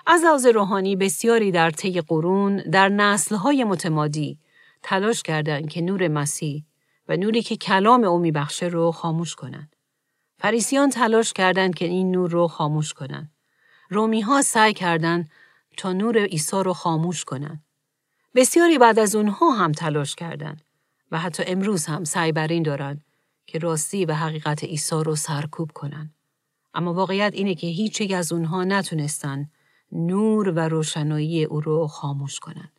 از 0.08 0.24
لحاظ 0.24 0.46
روحانی 0.46 0.96
بسیاری 0.96 1.52
در 1.52 1.72
طی 1.72 2.02
قرون 2.02 2.58
در 2.58 2.90
نسلهای 2.90 3.64
متمادی 3.64 4.40
تلاش 4.84 5.24
کردند 5.24 5.70
که 5.70 5.82
نور 5.82 6.08
مسیح 6.08 6.64
و 7.08 7.18
نوری 7.18 7.42
که 7.42 7.58
کلام 7.58 8.04
او 8.04 8.20
میبخشه 8.20 8.66
رو 8.66 8.92
خاموش 8.92 9.36
کنند. 9.36 9.79
فریسیان 10.42 10.90
تلاش 10.90 11.34
کردند 11.34 11.76
که 11.76 11.86
این 11.86 12.12
نور 12.12 12.32
رو 12.32 12.48
خاموش 12.48 12.94
کنند. 12.94 13.32
رومی 13.90 14.22
ها 14.22 14.42
سعی 14.42 14.74
کردند 14.74 15.30
تا 15.78 15.94
نور 15.94 16.18
عیسی 16.18 16.64
رو 16.64 16.74
خاموش 16.74 17.26
کنند. 17.26 17.64
بسیاری 18.36 18.78
بعد 18.78 19.00
از 19.00 19.16
اونها 19.16 19.52
هم 19.52 19.72
تلاش 19.72 20.16
کردند 20.16 20.62
و 21.12 21.20
حتی 21.20 21.44
امروز 21.48 21.86
هم 21.86 22.04
سعی 22.04 22.32
بر 22.32 22.48
این 22.48 22.64
دارن 22.64 23.02
که 23.46 23.60
راستی 23.60 24.06
و 24.06 24.14
حقیقت 24.14 24.64
عیسی 24.64 24.96
رو 24.96 25.16
سرکوب 25.16 25.72
کنن. 25.72 26.14
اما 26.74 26.94
واقعیت 26.94 27.34
اینه 27.34 27.56
که 27.56 27.68
هیچ 27.68 28.02
یک 28.02 28.12
از 28.12 28.32
اونها 28.32 28.64
نتونستن 28.64 29.50
نور 29.92 30.50
و 30.50 30.60
روشنایی 30.60 31.44
او 31.44 31.62
رو 31.62 31.88
خاموش 31.88 32.40
کنن. 32.40 32.72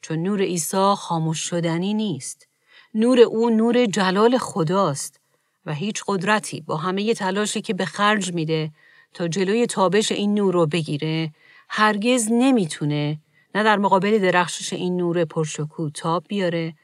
چون 0.00 0.18
نور 0.22 0.40
عیسی 0.40 0.94
خاموش 0.96 1.38
شدنی 1.38 1.94
نیست. 1.94 2.48
نور 2.94 3.20
او 3.20 3.50
نور 3.50 3.86
جلال 3.86 4.38
خداست 4.38 5.20
و 5.66 5.74
هیچ 5.74 6.02
قدرتی 6.06 6.60
با 6.60 6.76
همه 6.76 7.14
تلاشی 7.14 7.60
که 7.60 7.74
به 7.74 7.84
خرج 7.84 8.32
میده 8.32 8.70
تا 9.14 9.28
جلوی 9.28 9.66
تابش 9.66 10.12
این 10.12 10.34
نور 10.34 10.54
رو 10.54 10.66
بگیره 10.66 11.32
هرگز 11.68 12.28
نمی‌تونه 12.32 13.18
نه 13.54 13.62
در 13.62 13.76
مقابل 13.76 14.18
درخشش 14.18 14.72
این 14.72 14.96
نور 14.96 15.24
پرشکو 15.24 15.90
تاب 15.90 16.24
بیاره 16.28 16.74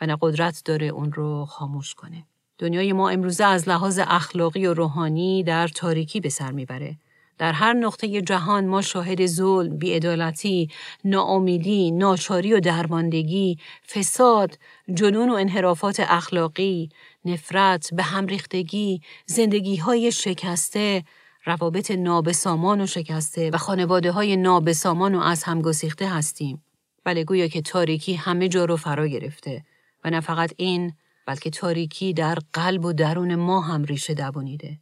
و 0.00 0.06
نه 0.06 0.16
قدرت 0.20 0.62
داره 0.64 0.86
اون 0.86 1.12
رو 1.12 1.44
خاموش 1.44 1.94
کنه. 1.94 2.24
دنیای 2.58 2.92
ما 2.92 3.08
امروزه 3.08 3.44
از 3.44 3.68
لحاظ 3.68 4.00
اخلاقی 4.02 4.66
و 4.66 4.74
روحانی 4.74 5.42
در 5.42 5.68
تاریکی 5.68 6.20
به 6.20 6.28
سر 6.28 6.52
می‌بره. 6.52 6.96
در 7.38 7.52
هر 7.52 7.72
نقطه 7.72 8.22
جهان 8.22 8.66
ما 8.66 8.82
شاهد 8.82 9.26
ظلم، 9.26 9.78
بیعدالتی، 9.78 10.68
ناامیدی، 11.04 11.90
ناچاری 11.90 12.54
و 12.54 12.60
درماندگی، 12.60 13.58
فساد، 13.88 14.58
جنون 14.94 15.30
و 15.30 15.32
انحرافات 15.32 16.00
اخلاقی، 16.00 16.88
نفرت، 17.28 17.94
به 17.94 18.02
هم 18.02 18.26
ریختگی، 18.26 19.00
زندگی 19.26 19.76
های 19.76 20.12
شکسته، 20.12 21.04
روابط 21.44 21.90
نابسامان 21.90 22.80
و 22.80 22.86
شکسته 22.86 23.50
و 23.50 23.56
خانواده 23.56 24.12
های 24.12 24.36
نابسامان 24.36 25.14
و 25.14 25.20
از 25.20 25.42
هم 25.44 25.62
گسیخته 25.62 26.08
هستیم. 26.08 26.62
بله 27.04 27.24
گویا 27.24 27.48
که 27.48 27.62
تاریکی 27.62 28.14
همه 28.14 28.48
جا 28.48 28.64
رو 28.64 28.76
فرا 28.76 29.06
گرفته 29.06 29.64
و 30.04 30.10
نه 30.10 30.20
فقط 30.20 30.52
این 30.56 30.92
بلکه 31.26 31.50
تاریکی 31.50 32.12
در 32.12 32.38
قلب 32.52 32.84
و 32.84 32.92
درون 32.92 33.34
ما 33.34 33.60
هم 33.60 33.84
ریشه 33.84 34.14
دوانیده. 34.14 34.78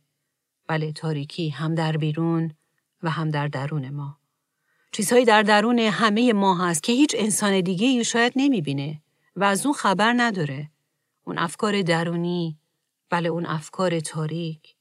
بله 0.68 0.92
تاریکی 0.92 1.48
هم 1.48 1.74
در 1.74 1.96
بیرون 1.96 2.54
و 3.02 3.10
هم 3.10 3.30
در 3.30 3.48
درون 3.48 3.90
ما. 3.90 4.16
چیزهایی 4.92 5.24
در 5.24 5.42
درون 5.42 5.78
همه 5.78 6.32
ما 6.32 6.66
هست 6.66 6.82
که 6.82 6.92
هیچ 6.92 7.14
انسان 7.18 7.60
دیگه 7.60 8.02
شاید 8.02 8.32
نمی‌بینه 8.36 9.02
و 9.36 9.44
از 9.44 9.66
اون 9.66 9.74
خبر 9.74 10.14
نداره. 10.16 10.70
اون 11.26 11.38
افکار 11.38 11.82
درونی، 11.82 12.58
بله 13.10 13.28
اون 13.28 13.46
افکار 13.46 14.00
تاریک. 14.00 14.74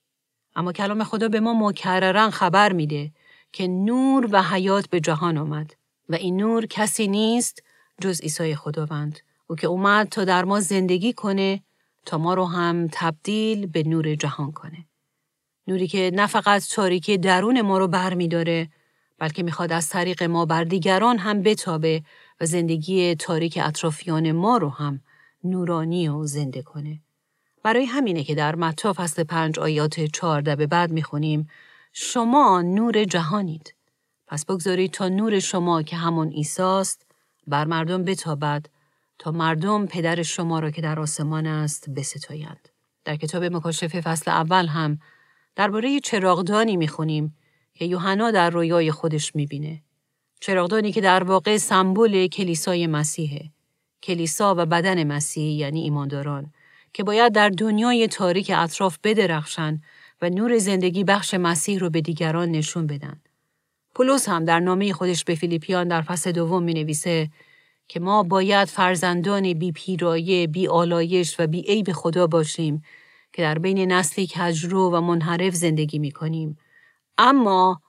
اما 0.55 0.71
کلام 0.71 1.03
خدا 1.03 1.27
به 1.27 1.39
ما 1.39 1.53
مکررن 1.53 2.29
خبر 2.29 2.73
میده 2.73 3.11
که 3.51 3.67
نور 3.67 4.29
و 4.31 4.43
حیات 4.43 4.89
به 4.89 4.99
جهان 4.99 5.37
آمد 5.37 5.75
و 6.09 6.15
این 6.15 6.37
نور 6.37 6.65
کسی 6.65 7.07
نیست 7.07 7.63
جز 8.01 8.21
عیسی 8.21 8.55
خداوند 8.55 9.19
او 9.47 9.55
که 9.55 9.67
اومد 9.67 10.09
تا 10.09 10.25
در 10.25 10.45
ما 10.45 10.59
زندگی 10.59 11.13
کنه 11.13 11.63
تا 12.05 12.17
ما 12.17 12.33
رو 12.33 12.45
هم 12.45 12.87
تبدیل 12.91 13.67
به 13.67 13.83
نور 13.83 14.15
جهان 14.15 14.51
کنه. 14.51 14.85
نوری 15.67 15.87
که 15.87 16.11
نه 16.13 16.27
فقط 16.27 16.63
تاریکی 16.71 17.17
درون 17.17 17.61
ما 17.61 17.77
رو 17.77 17.87
بر 17.87 18.13
می 18.13 18.27
بلکه 19.19 19.43
می‌خواد 19.43 19.71
از 19.71 19.89
طریق 19.89 20.23
ما 20.23 20.45
بر 20.45 20.63
دیگران 20.63 21.17
هم 21.17 21.41
بتابه 21.41 22.03
و 22.41 22.45
زندگی 22.45 23.15
تاریک 23.15 23.59
اطرافیان 23.63 24.31
ما 24.31 24.57
رو 24.57 24.69
هم 24.69 25.01
نورانی 25.45 26.07
و 26.07 26.25
زنده 26.25 26.61
کنه. 26.61 27.01
برای 27.63 27.85
همینه 27.85 28.23
که 28.23 28.35
در 28.35 28.55
متا 28.55 28.93
فصل 28.93 29.23
پنج 29.23 29.59
آیات 29.59 29.99
چهارده 29.99 30.55
به 30.55 30.67
بعد 30.67 30.91
می‌خونیم 30.91 31.49
شما 31.93 32.61
نور 32.61 33.03
جهانید. 33.03 33.75
پس 34.27 34.45
بگذارید 34.45 34.91
تا 34.91 35.09
نور 35.09 35.39
شما 35.39 35.81
که 35.81 35.95
همون 35.95 36.31
ایساست 36.31 37.05
بر 37.47 37.65
مردم 37.65 38.03
بتابد 38.03 38.65
تا 39.19 39.31
مردم 39.31 39.85
پدر 39.85 40.23
شما 40.23 40.59
را 40.59 40.71
که 40.71 40.81
در 40.81 40.99
آسمان 40.99 41.47
است 41.47 41.89
بستایند. 41.89 42.69
در 43.05 43.15
کتاب 43.15 43.43
مکاشفه 43.43 44.01
فصل 44.01 44.31
اول 44.31 44.67
هم 44.67 44.99
درباره 45.55 45.99
چراغدانی 45.99 46.77
می‌خونیم 46.77 47.37
که 47.73 47.85
یوحنا 47.85 48.31
در 48.31 48.49
رویای 48.49 48.91
خودش 48.91 49.35
می‌بینه. 49.35 49.81
چراغدانی 50.41 50.91
که 50.91 51.01
در 51.01 51.23
واقع 51.23 51.57
سمبل 51.57 52.27
کلیسای 52.27 52.87
مسیحه. 52.87 53.51
کلیسا 54.03 54.55
و 54.57 54.65
بدن 54.65 55.03
مسیح 55.03 55.51
یعنی 55.51 55.81
ایمانداران 55.81 56.53
که 56.93 57.03
باید 57.03 57.33
در 57.33 57.49
دنیای 57.49 58.07
تاریک 58.07 58.51
اطراف 58.55 58.97
بدرخشن 59.03 59.81
و 60.21 60.29
نور 60.29 60.57
زندگی 60.57 61.03
بخش 61.03 61.33
مسیح 61.33 61.79
رو 61.79 61.89
به 61.89 62.01
دیگران 62.01 62.51
نشون 62.51 62.87
بدن. 62.87 63.21
پولس 63.95 64.29
هم 64.29 64.45
در 64.45 64.59
نامه 64.59 64.93
خودش 64.93 65.23
به 65.23 65.35
فیلیپیان 65.35 65.87
در 65.87 66.01
فصل 66.01 66.31
دوم 66.31 66.63
می 66.63 66.73
نویسه 66.73 67.29
که 67.87 67.99
ما 67.99 68.23
باید 68.23 68.67
فرزندان 68.67 69.53
بی 69.53 69.71
پیرایه، 69.71 70.47
بی 70.47 70.67
آلایش 70.67 71.35
و 71.39 71.47
بی 71.47 71.61
عیب 71.61 71.91
خدا 71.91 72.27
باشیم 72.27 72.83
که 73.33 73.41
در 73.41 73.59
بین 73.59 73.91
نسلی 73.91 74.27
کجرو 74.27 74.91
و 74.91 75.01
منحرف 75.01 75.53
زندگی 75.53 75.99
می 75.99 76.11
کنیم. 76.11 76.57
اما 77.17 77.81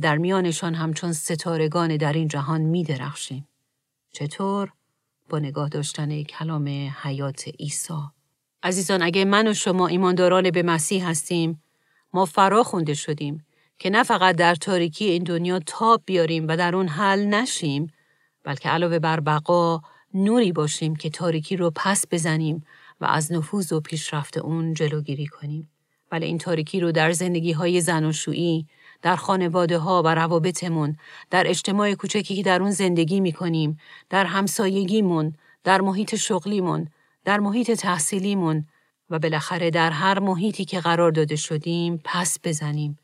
در 0.00 0.18
میانشان 0.18 0.74
همچون 0.74 1.12
ستارگان 1.12 1.96
در 1.96 2.12
این 2.12 2.28
جهان 2.28 2.60
می 2.60 2.84
درخشیم. 2.84 3.48
چطور؟ 4.12 4.72
با 5.32 5.38
نگاه 5.38 5.68
داشتن 5.68 6.22
کلام 6.22 6.68
حیات 7.02 7.48
عیسی. 7.60 7.94
عزیزان 8.62 9.02
اگه 9.02 9.24
من 9.24 9.48
و 9.48 9.54
شما 9.54 9.86
ایمانداران 9.86 10.50
به 10.50 10.62
مسیح 10.62 11.08
هستیم 11.08 11.62
ما 12.12 12.24
فرا 12.24 12.62
خونده 12.62 12.94
شدیم 12.94 13.46
که 13.78 13.90
نه 13.90 14.02
فقط 14.02 14.36
در 14.36 14.54
تاریکی 14.54 15.04
این 15.04 15.22
دنیا 15.22 15.58
تاب 15.66 16.02
بیاریم 16.06 16.48
و 16.48 16.56
در 16.56 16.76
اون 16.76 16.88
حل 16.88 17.26
نشیم 17.26 17.86
بلکه 18.44 18.68
علاوه 18.68 18.98
بر 18.98 19.20
بقا 19.20 19.80
نوری 20.14 20.52
باشیم 20.52 20.96
که 20.96 21.10
تاریکی 21.10 21.56
رو 21.56 21.72
پس 21.76 22.04
بزنیم 22.10 22.64
و 23.00 23.04
از 23.04 23.32
نفوذ 23.32 23.72
و 23.72 23.80
پیشرفت 23.80 24.38
اون 24.38 24.74
جلوگیری 24.74 25.26
کنیم. 25.26 25.70
بله 26.10 26.26
این 26.26 26.38
تاریکی 26.38 26.80
رو 26.80 26.92
در 26.92 27.12
زندگی 27.12 27.52
های 27.52 27.80
زن 27.80 28.04
و 28.04 28.12
شویی، 28.12 28.66
در 29.02 29.16
خانواده 29.16 29.78
ها 29.78 30.02
و 30.02 30.14
روابطمون، 30.14 30.96
در 31.30 31.44
اجتماع 31.46 31.94
کوچکی 31.94 32.36
که 32.36 32.42
در 32.42 32.62
اون 32.62 32.70
زندگی 32.70 33.20
می 33.20 33.32
کنیم، 33.32 33.78
در 34.10 34.24
همسایگیمون، 34.24 35.34
در 35.64 35.80
محیط 35.80 36.14
شغلیمون، 36.14 36.88
در 37.24 37.40
محیط 37.40 37.70
تحصیلیمون 37.70 38.66
و 39.10 39.18
بالاخره 39.18 39.70
در 39.70 39.90
هر 39.90 40.18
محیطی 40.18 40.64
که 40.64 40.80
قرار 40.80 41.10
داده 41.10 41.36
شدیم 41.36 42.00
پس 42.04 42.38
بزنیم. 42.44 42.98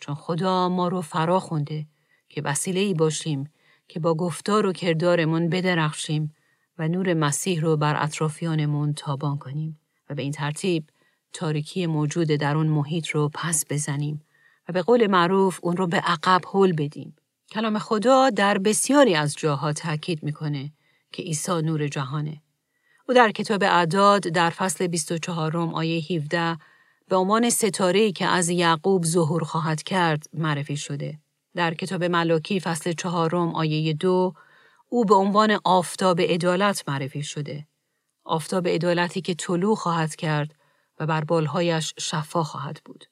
چون 0.00 0.14
خدا 0.14 0.68
ما 0.68 0.88
رو 0.88 1.00
فرا 1.00 1.40
خونده 1.40 1.86
که 2.28 2.42
وسیله 2.42 2.80
ای 2.80 2.94
باشیم 2.94 3.52
که 3.88 4.00
با 4.00 4.14
گفتار 4.14 4.66
و 4.66 4.72
کردارمون 4.72 5.48
بدرخشیم 5.48 6.34
و 6.78 6.88
نور 6.88 7.14
مسیح 7.14 7.60
رو 7.60 7.76
بر 7.76 8.02
اطرافیانمون 8.02 8.94
تابان 8.94 9.38
کنیم 9.38 9.80
و 10.10 10.14
به 10.14 10.22
این 10.22 10.32
ترتیب 10.32 10.84
تاریکی 11.32 11.86
موجود 11.86 12.26
در 12.26 12.56
اون 12.56 12.66
محیط 12.66 13.08
رو 13.08 13.30
پس 13.34 13.64
بزنیم. 13.70 14.22
و 14.68 14.72
به 14.72 14.82
قول 14.82 15.06
معروف 15.06 15.58
اون 15.62 15.76
رو 15.76 15.86
به 15.86 15.96
عقب 15.96 16.40
حل 16.52 16.72
بدیم. 16.72 17.16
کلام 17.50 17.78
خدا 17.78 18.30
در 18.30 18.58
بسیاری 18.58 19.14
از 19.14 19.34
جاها 19.34 19.72
تاکید 19.72 20.22
می‌کنه 20.22 20.72
که 21.12 21.22
عیسی 21.22 21.62
نور 21.62 21.88
جهانه. 21.88 22.42
او 23.08 23.14
در 23.14 23.30
کتاب 23.30 23.62
اعداد 23.62 24.22
در 24.22 24.50
فصل 24.50 24.86
24 24.86 25.56
آیه 25.56 26.02
17 26.12 26.58
به 27.08 27.16
عنوان 27.16 27.50
ستاره 27.50 28.12
که 28.12 28.26
از 28.26 28.48
یعقوب 28.48 29.04
ظهور 29.04 29.44
خواهد 29.44 29.82
کرد 29.82 30.26
معرفی 30.32 30.76
شده. 30.76 31.18
در 31.54 31.74
کتاب 31.74 32.04
ملاکی 32.04 32.60
فصل 32.60 32.92
چهارم 32.92 33.54
آیه 33.54 33.92
دو 33.92 34.34
او 34.88 35.04
به 35.04 35.14
عنوان 35.14 35.58
آفتاب 35.64 36.20
عدالت 36.20 36.84
معرفی 36.88 37.22
شده. 37.22 37.66
آفتاب 38.24 38.68
عدالتی 38.68 39.20
که 39.20 39.34
طلوع 39.34 39.76
خواهد 39.76 40.16
کرد 40.16 40.54
و 40.98 41.06
بر 41.06 41.24
بالهایش 41.24 41.94
شفا 41.98 42.42
خواهد 42.42 42.80
بود. 42.84 43.04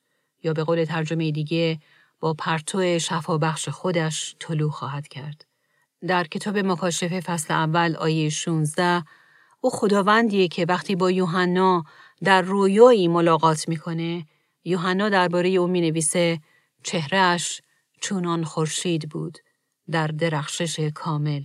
یا 0.42 0.53
به 0.53 0.64
قول 0.64 0.85
ترجمه 0.85 1.31
دیگه 1.31 1.79
با 2.20 2.35
پرتو 2.35 2.99
شفا 2.99 3.38
بخش 3.38 3.68
خودش 3.68 4.37
طلوع 4.40 4.70
خواهد 4.70 5.09
کرد. 5.09 5.44
در 6.07 6.25
کتاب 6.25 6.59
مکاشفه 6.59 7.20
فصل 7.20 7.55
اول 7.55 7.96
آیه 7.96 8.29
16 8.29 9.05
او 9.61 9.70
خداوندیه 9.70 10.49
که 10.49 10.66
وقتی 10.68 10.96
با 10.96 11.11
یوحنا 11.11 11.85
در 12.25 12.42
رویایی 12.42 13.09
ملاقات 13.09 13.68
می‌کنه 13.68 14.27
یوحنا 14.64 15.09
درباره 15.09 15.49
او 15.49 15.66
می 15.66 15.81
نویسه 15.81 16.40
چهرهش 16.83 17.62
چونان 18.01 18.44
خورشید 18.44 19.09
بود 19.09 19.38
در 19.90 20.07
درخشش 20.07 20.81
کامل 20.81 21.42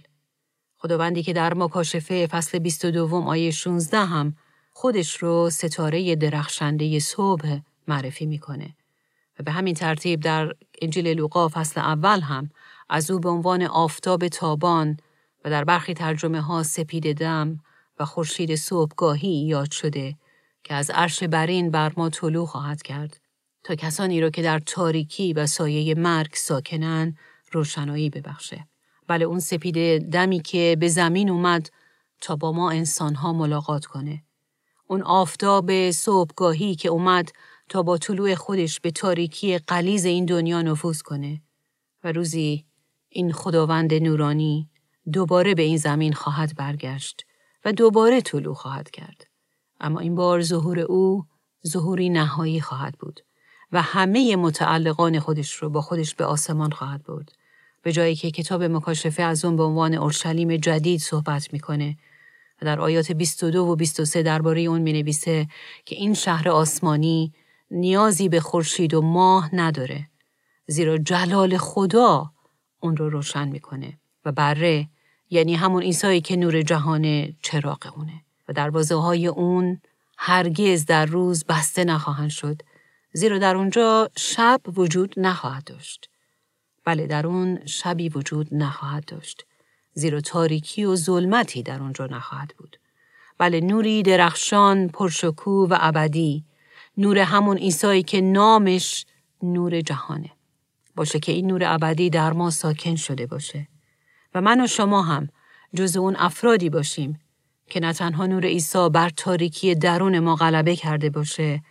خداوندی 0.78 1.24
که 1.24 1.34
در 1.34 1.54
مکاشفه 1.54 2.28
فصل 2.28 2.60
22 2.60 3.16
آیه 3.16 3.52
16 3.52 3.98
هم 3.98 4.36
خودش 4.72 5.18
رو 5.18 5.50
ستاره 5.50 6.16
درخشنده 6.16 7.00
صبح 7.00 7.60
معرفی 7.88 8.26
می‌کنه 8.26 8.76
و 9.40 9.44
به 9.44 9.52
همین 9.52 9.76
ترتیب 9.76 10.20
در 10.20 10.54
انجیل 10.82 11.08
لوقا 11.08 11.48
فصل 11.48 11.82
اول 11.82 12.22
هم 12.22 12.50
از 12.90 13.12
او 13.12 13.20
به 13.20 13.30
عنوان 13.30 13.64
آفتاب 13.64 14.28
تابان 14.28 14.98
و 15.46 15.50
در 15.50 15.64
برخی 15.64 15.94
ترجمه 15.94 16.42
ها 16.42 16.64
سپید 16.64 17.18
دم 17.18 17.60
و 18.00 18.06
خورشید 18.06 18.56
صبحگاهی 18.56 19.46
یاد 19.48 19.72
شده 19.72 20.16
که 20.64 20.74
از 20.74 20.90
عرش 20.90 21.24
برین 21.24 21.72
بر 21.72 21.94
ما 21.98 22.10
طلوع 22.10 22.46
خواهد 22.46 22.82
کرد 22.82 23.20
تا 23.64 23.76
کسانی 23.76 24.22
را 24.22 24.30
که 24.30 24.42
در 24.42 24.60
تاریکی 24.60 25.34
و 25.34 25.48
سایه 25.48 25.96
مرگ 25.96 26.34
ساکنن 26.34 27.18
روشنایی 27.52 28.10
ببخشه. 28.10 28.68
بله 29.08 29.26
اون 29.26 29.40
سپید 29.40 30.10
دمی 30.10 30.40
که 30.40 30.78
به 30.80 30.88
زمین 30.88 31.30
اومد 31.30 31.70
تا 32.22 32.36
با 32.36 32.52
ما 32.52 32.72
انسانها 32.72 33.34
ملاقات 33.34 33.86
کنه. 33.86 34.24
اون 34.92 35.02
آفتاب 35.02 35.92
صبحگاهی 35.92 36.76
که 36.76 36.90
اومد 36.90 37.32
تا 37.70 37.84
با 37.84 37.98
طلوع 37.98 38.36
خودش 38.36 38.80
به 38.80 38.92
تاریکی 38.92 39.58
قلیز 39.58 40.06
این 40.06 40.26
دنیا 40.26 40.62
نفوذ 40.62 41.02
کنه 41.02 41.42
و 42.04 42.12
روزی 42.12 42.66
این 43.10 43.32
خداوند 43.32 43.94
نورانی 43.94 44.70
دوباره 45.14 45.56
به 45.56 45.62
این 45.62 45.78
زمین 45.78 46.14
خواهد 46.14 46.56
برگشت 46.56 47.26
و 47.66 47.74
دوباره 47.74 48.22
طلوع 48.22 48.54
خواهد 48.54 48.92
کرد. 48.92 49.28
اما 49.80 50.00
این 50.00 50.16
بار 50.16 50.42
ظهور 50.42 50.80
او 50.80 51.26
ظهوری 51.68 52.10
نهایی 52.10 52.62
خواهد 52.62 52.96
بود 53.00 53.20
و 53.72 53.82
همه 53.82 54.36
متعلقان 54.36 55.20
خودش 55.20 55.54
رو 55.54 55.70
با 55.70 55.82
خودش 55.82 56.16
به 56.16 56.26
آسمان 56.26 56.72
خواهد 56.72 57.04
برد. 57.04 57.32
به 57.82 57.92
جایی 57.92 58.16
که 58.16 58.32
کتاب 58.32 58.64
مکاشفه 58.64 59.24
از 59.24 59.46
اون 59.46 59.56
به 59.56 59.64
عنوان 59.64 59.94
اورشلیم 59.94 60.58
جدید 60.58 61.00
صحبت 61.00 61.54
می‌کنه 61.54 61.98
در 62.66 62.80
آیات 62.80 63.12
22 63.12 63.66
و 63.66 63.76
23 63.76 64.24
درباره 64.24 64.62
اون 64.62 64.82
می 64.82 64.94
نویسه 64.94 65.48
که 65.86 65.96
این 65.96 66.14
شهر 66.14 66.50
آسمانی 66.50 67.34
نیازی 67.72 68.30
به 68.30 68.40
خورشید 68.40 68.94
و 68.94 69.02
ماه 69.02 69.56
نداره 69.56 70.08
زیرا 70.68 70.98
جلال 70.98 71.58
خدا 71.58 72.32
اون 72.80 72.98
رو 72.98 73.10
روشن 73.10 73.48
می‌کنه 73.48 74.00
و 74.26 74.32
بره 74.32 74.90
یعنی 75.30 75.56
همون 75.56 75.84
ایسایی 75.84 76.22
که 76.22 76.36
نور 76.36 76.62
جهان 76.62 77.34
چراغ 77.42 77.94
اونه. 77.96 78.22
و 78.48 78.54
دروازه 78.54 78.96
های 78.96 79.28
اون 79.28 79.82
هرگز 80.18 80.86
در 80.86 81.06
روز 81.06 81.44
بسته 81.46 81.84
نخواهند 81.84 82.30
شد 82.30 82.62
زیرا 83.14 83.38
در 83.38 83.56
اونجا 83.56 84.10
شب 84.18 84.62
وجود 84.78 85.14
نخواهد 85.18 85.64
داشت. 85.64 86.10
بله 86.86 87.08
در 87.08 87.28
اون 87.28 87.66
شبی 87.66 88.10
وجود 88.10 88.48
نخواهد 88.52 89.06
داشت. 89.06 89.46
زیرا 89.94 90.22
تاریکی 90.22 90.86
و 90.86 90.96
ظلمتی 90.96 91.64
در 91.64 91.80
اونجا 91.80 92.06
نخواهد 92.06 92.54
بود. 92.58 92.78
بله 93.38 93.62
نوری 93.62 94.04
درخشان 94.04 94.88
پرشکو 94.88 95.68
و 95.68 95.78
ابدی. 95.80 96.46
نور 96.98 97.18
همون 97.18 97.58
ایسایی 97.58 98.04
که 98.04 98.22
نامش 98.22 99.06
نور 99.44 99.82
جهانه. 99.82 100.30
باشه 100.96 101.20
که 101.20 101.32
این 101.32 101.48
نور 101.48 101.64
ابدی 101.64 102.10
در 102.10 102.34
ما 102.34 102.50
ساکن 102.50 102.96
شده 102.96 103.26
باشه. 103.26 103.68
و 104.36 104.42
من 104.42 104.62
و 104.62 104.68
شما 104.68 105.02
هم 105.02 105.30
جز 105.76 105.98
اون 105.98 106.16
افرادی 106.16 106.70
باشیم 106.70 107.20
که 107.70 107.80
نه 107.80 107.94
تنها 107.94 108.26
نور 108.26 108.46
عیسی 108.46 108.90
بر 108.90 109.10
تاریکی 109.10 109.76
درون 109.76 110.20
ما 110.20 110.36
غلبه 110.36 110.76
کرده 110.76 111.10
باشه 111.10 111.62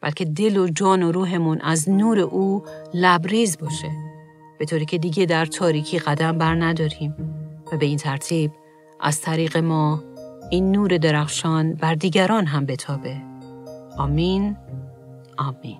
بلکه 0.00 0.24
دل 0.24 0.56
و 0.56 0.68
جان 0.68 1.02
و 1.02 1.12
روحمون 1.12 1.60
از 1.60 1.90
نور 1.90 2.18
او 2.18 2.64
لبریز 2.94 3.58
باشه. 3.58 3.90
به 4.58 4.64
طوری 4.64 4.84
که 4.84 4.98
دیگه 4.98 5.26
در 5.26 5.46
تاریکی 5.46 5.98
قدم 5.98 6.38
بر 6.38 6.54
نداریم. 6.54 7.31
و 7.72 7.76
به 7.76 7.86
این 7.86 7.98
ترتیب 7.98 8.52
از 9.00 9.20
طریق 9.20 9.56
ما 9.56 10.02
این 10.50 10.72
نور 10.72 10.98
درخشان 10.98 11.74
بر 11.74 11.94
دیگران 11.94 12.46
هم 12.46 12.66
بتابه. 12.66 13.16
آمین. 13.98 14.56
آمین. 15.38 15.78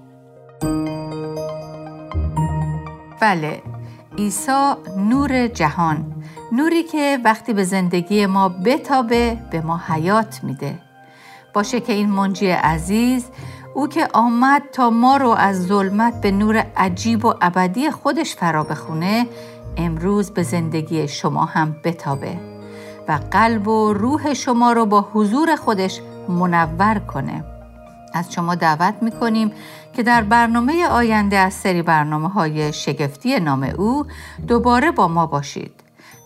بله 3.20 3.62
عیسی 4.18 4.72
نور 4.96 5.48
جهان 5.48 6.24
نوری 6.52 6.82
که 6.82 7.18
وقتی 7.24 7.52
به 7.52 7.64
زندگی 7.64 8.26
ما 8.26 8.48
بتابه 8.48 9.38
به 9.50 9.60
ما 9.60 9.80
حیات 9.86 10.44
میده. 10.44 10.78
باشه 11.54 11.80
که 11.80 11.92
این 11.92 12.10
منجی 12.10 12.50
عزیز 12.50 13.26
او 13.74 13.88
که 13.88 14.08
آمد 14.12 14.62
تا 14.72 14.90
ما 14.90 15.16
رو 15.16 15.28
از 15.28 15.66
ظلمت 15.66 16.20
به 16.20 16.30
نور 16.30 16.66
عجیب 16.76 17.24
و 17.24 17.34
ابدی 17.40 17.90
خودش 17.90 18.34
فرا 18.34 18.64
بخونه 18.64 19.26
امروز 19.76 20.30
به 20.30 20.42
زندگی 20.42 21.08
شما 21.08 21.44
هم 21.44 21.76
بتابه 21.84 22.38
و 23.08 23.18
قلب 23.30 23.68
و 23.68 23.92
روح 23.92 24.34
شما 24.34 24.72
رو 24.72 24.86
با 24.86 25.08
حضور 25.12 25.56
خودش 25.56 26.00
منور 26.28 26.98
کنه. 26.98 27.44
از 28.14 28.32
شما 28.32 28.54
دعوت 28.54 28.94
می‌کنیم 29.00 29.52
که 29.92 30.02
در 30.02 30.22
برنامه 30.22 30.88
آینده 30.88 31.36
از 31.36 31.54
سری 31.54 31.82
برنامه 31.82 32.28
های 32.28 32.72
شگفتی 32.72 33.40
نام 33.40 33.62
او 33.78 34.06
دوباره 34.48 34.90
با 34.90 35.08
ما 35.08 35.26
باشید. 35.26 35.72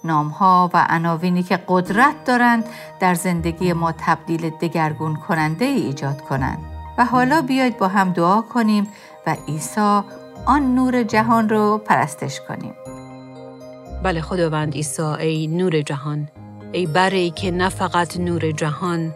نامها 0.05 0.71
و 0.75 0.87
عناوینی 0.91 1.43
که 1.43 1.59
قدرت 1.69 2.25
دارند 2.25 2.65
در 3.01 3.15
زندگی 3.15 3.73
ما 3.73 3.93
تبدیل 3.93 4.51
دگرگون 4.51 5.17
کننده 5.17 5.65
ای 5.65 5.81
ایجاد 5.83 6.21
کنند. 6.21 6.59
و 6.99 7.05
حالا 7.05 7.43
بیایید 7.43 7.79
با 7.79 7.89
هم 7.89 8.13
دعا 8.13 8.41
کنیم 8.41 8.89
و 9.27 9.37
عیسی 9.49 10.01
آن 10.47 10.75
نور 10.75 11.03
جهان 11.03 11.49
رو 11.49 11.79
پرستش 11.79 12.41
کنیم. 12.41 12.75
بله 14.03 14.21
خداوند 14.21 14.75
عیسی 14.75 15.03
ای 15.03 15.47
نور 15.47 15.81
جهان. 15.81 16.29
ای 16.73 16.87
بره 16.87 17.31
که 17.31 17.51
نه 17.51 17.69
فقط 17.69 18.17
نور 18.17 18.51
جهان 18.51 19.15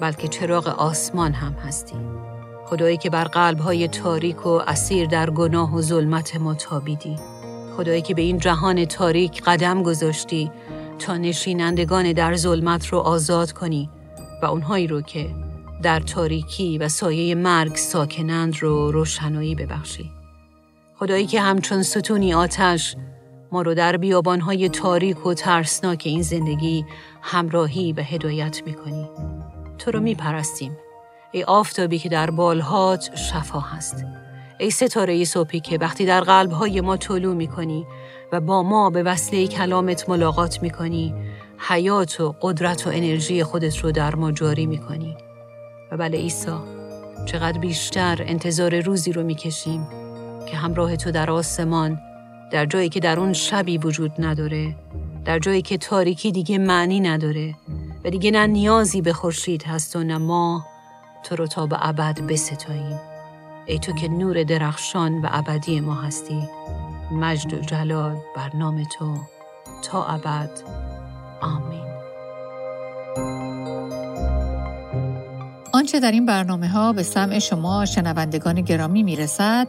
بلکه 0.00 0.28
چراغ 0.28 0.68
آسمان 0.68 1.32
هم 1.32 1.52
هستی. 1.52 1.96
خدایی 2.66 2.96
که 2.96 3.10
بر 3.10 3.24
قلبهای 3.24 3.88
تاریک 3.88 4.46
و 4.46 4.48
اسیر 4.48 5.06
در 5.06 5.30
گناه 5.30 5.74
و 5.74 5.82
ظلمت 5.82 6.36
ما 6.36 6.54
تابیدی. 6.54 7.16
خدایی 7.76 8.02
که 8.02 8.14
به 8.14 8.22
این 8.22 8.38
جهان 8.38 8.84
تاریک 8.84 9.42
قدم 9.42 9.82
گذاشتی 9.82 10.50
تا 10.98 11.16
نشینندگان 11.16 12.12
در 12.12 12.36
ظلمت 12.36 12.86
رو 12.86 12.98
آزاد 12.98 13.52
کنی 13.52 13.90
و 14.42 14.46
اونهایی 14.46 14.86
رو 14.86 15.00
که 15.00 15.30
در 15.82 16.00
تاریکی 16.00 16.78
و 16.78 16.88
سایه 16.88 17.34
مرگ 17.34 17.76
ساکنند 17.76 18.62
رو 18.62 18.90
روشنایی 18.90 19.54
ببخشی. 19.54 20.10
خدایی 20.98 21.26
که 21.26 21.40
همچون 21.40 21.82
ستونی 21.82 22.34
آتش 22.34 22.96
ما 23.52 23.62
رو 23.62 23.74
در 23.74 23.96
بیابانهای 23.96 24.68
تاریک 24.68 25.26
و 25.26 25.34
ترسناک 25.34 26.02
این 26.06 26.22
زندگی 26.22 26.84
همراهی 27.22 27.92
و 27.92 28.00
هدایت 28.00 28.62
می‌کنی. 28.66 29.10
تو 29.78 29.90
رو 29.90 30.00
میپرستیم. 30.00 30.76
ای 31.32 31.44
آفتابی 31.44 31.98
که 31.98 32.08
در 32.08 32.30
بالهات 32.30 33.16
شفا 33.16 33.60
هست. 33.60 34.04
ای 34.58 34.70
ستاره 34.70 35.24
صبحی 35.24 35.60
که 35.60 35.78
وقتی 35.78 36.06
در 36.06 36.20
قلبهای 36.20 36.80
ما 36.80 36.96
طلوع 36.96 37.34
می‌کنی 37.34 37.86
و 38.32 38.40
با 38.40 38.62
ما 38.62 38.90
به 38.90 39.02
وسیله 39.02 39.46
کلامت 39.46 40.08
ملاقات 40.08 40.62
می‌کنی 40.62 41.14
حیات 41.58 42.20
و 42.20 42.34
قدرت 42.40 42.86
و 42.86 42.90
انرژی 42.90 43.44
خودت 43.44 43.76
رو 43.76 43.92
در 43.92 44.14
ما 44.14 44.32
جاری 44.32 44.66
می‌کنی 44.66 45.16
و 45.92 45.96
بله 45.96 46.18
عیسی 46.18 46.52
چقدر 47.26 47.58
بیشتر 47.58 48.18
انتظار 48.20 48.80
روزی 48.80 49.12
رو 49.12 49.22
می‌کشیم 49.22 49.88
که 50.46 50.56
همراه 50.56 50.96
تو 50.96 51.10
در 51.10 51.30
آسمان 51.30 52.00
در 52.50 52.66
جایی 52.66 52.88
که 52.88 53.00
در 53.00 53.20
اون 53.20 53.32
شبی 53.32 53.78
وجود 53.78 54.12
نداره 54.18 54.76
در 55.24 55.38
جایی 55.38 55.62
که 55.62 55.78
تاریکی 55.78 56.32
دیگه 56.32 56.58
معنی 56.58 57.00
نداره 57.00 57.54
و 58.04 58.10
دیگه 58.10 58.30
نه 58.30 58.46
نیازی 58.46 59.02
به 59.02 59.12
خورشید 59.12 59.62
هست 59.62 59.96
و 59.96 60.02
نه 60.02 60.18
ما 60.18 60.66
تو 61.22 61.36
رو 61.36 61.46
تا 61.46 61.66
به 61.66 61.88
ابد 61.88 62.20
بستاییم. 62.20 63.00
ای 63.66 63.78
تو 63.78 63.92
که 63.92 64.08
نور 64.08 64.42
درخشان 64.42 65.20
و 65.20 65.28
ابدی 65.30 65.80
ما 65.80 65.94
هستی 65.94 66.48
مجد 67.12 67.54
و 67.54 67.60
جلال 67.60 68.16
بر 68.36 68.56
نام 68.56 68.84
تو. 68.98 69.16
تا 69.82 70.04
ابد. 70.04 70.50
آمین. 71.40 71.88
آنچه 75.72 76.00
در 76.00 76.12
این 76.12 76.26
برنامه 76.26 76.68
ها 76.68 76.92
به 76.92 77.02
سمع 77.02 77.38
شما 77.38 77.84
شنوندگان 77.84 78.60
گرامی 78.60 79.02
می‌رسد 79.02 79.68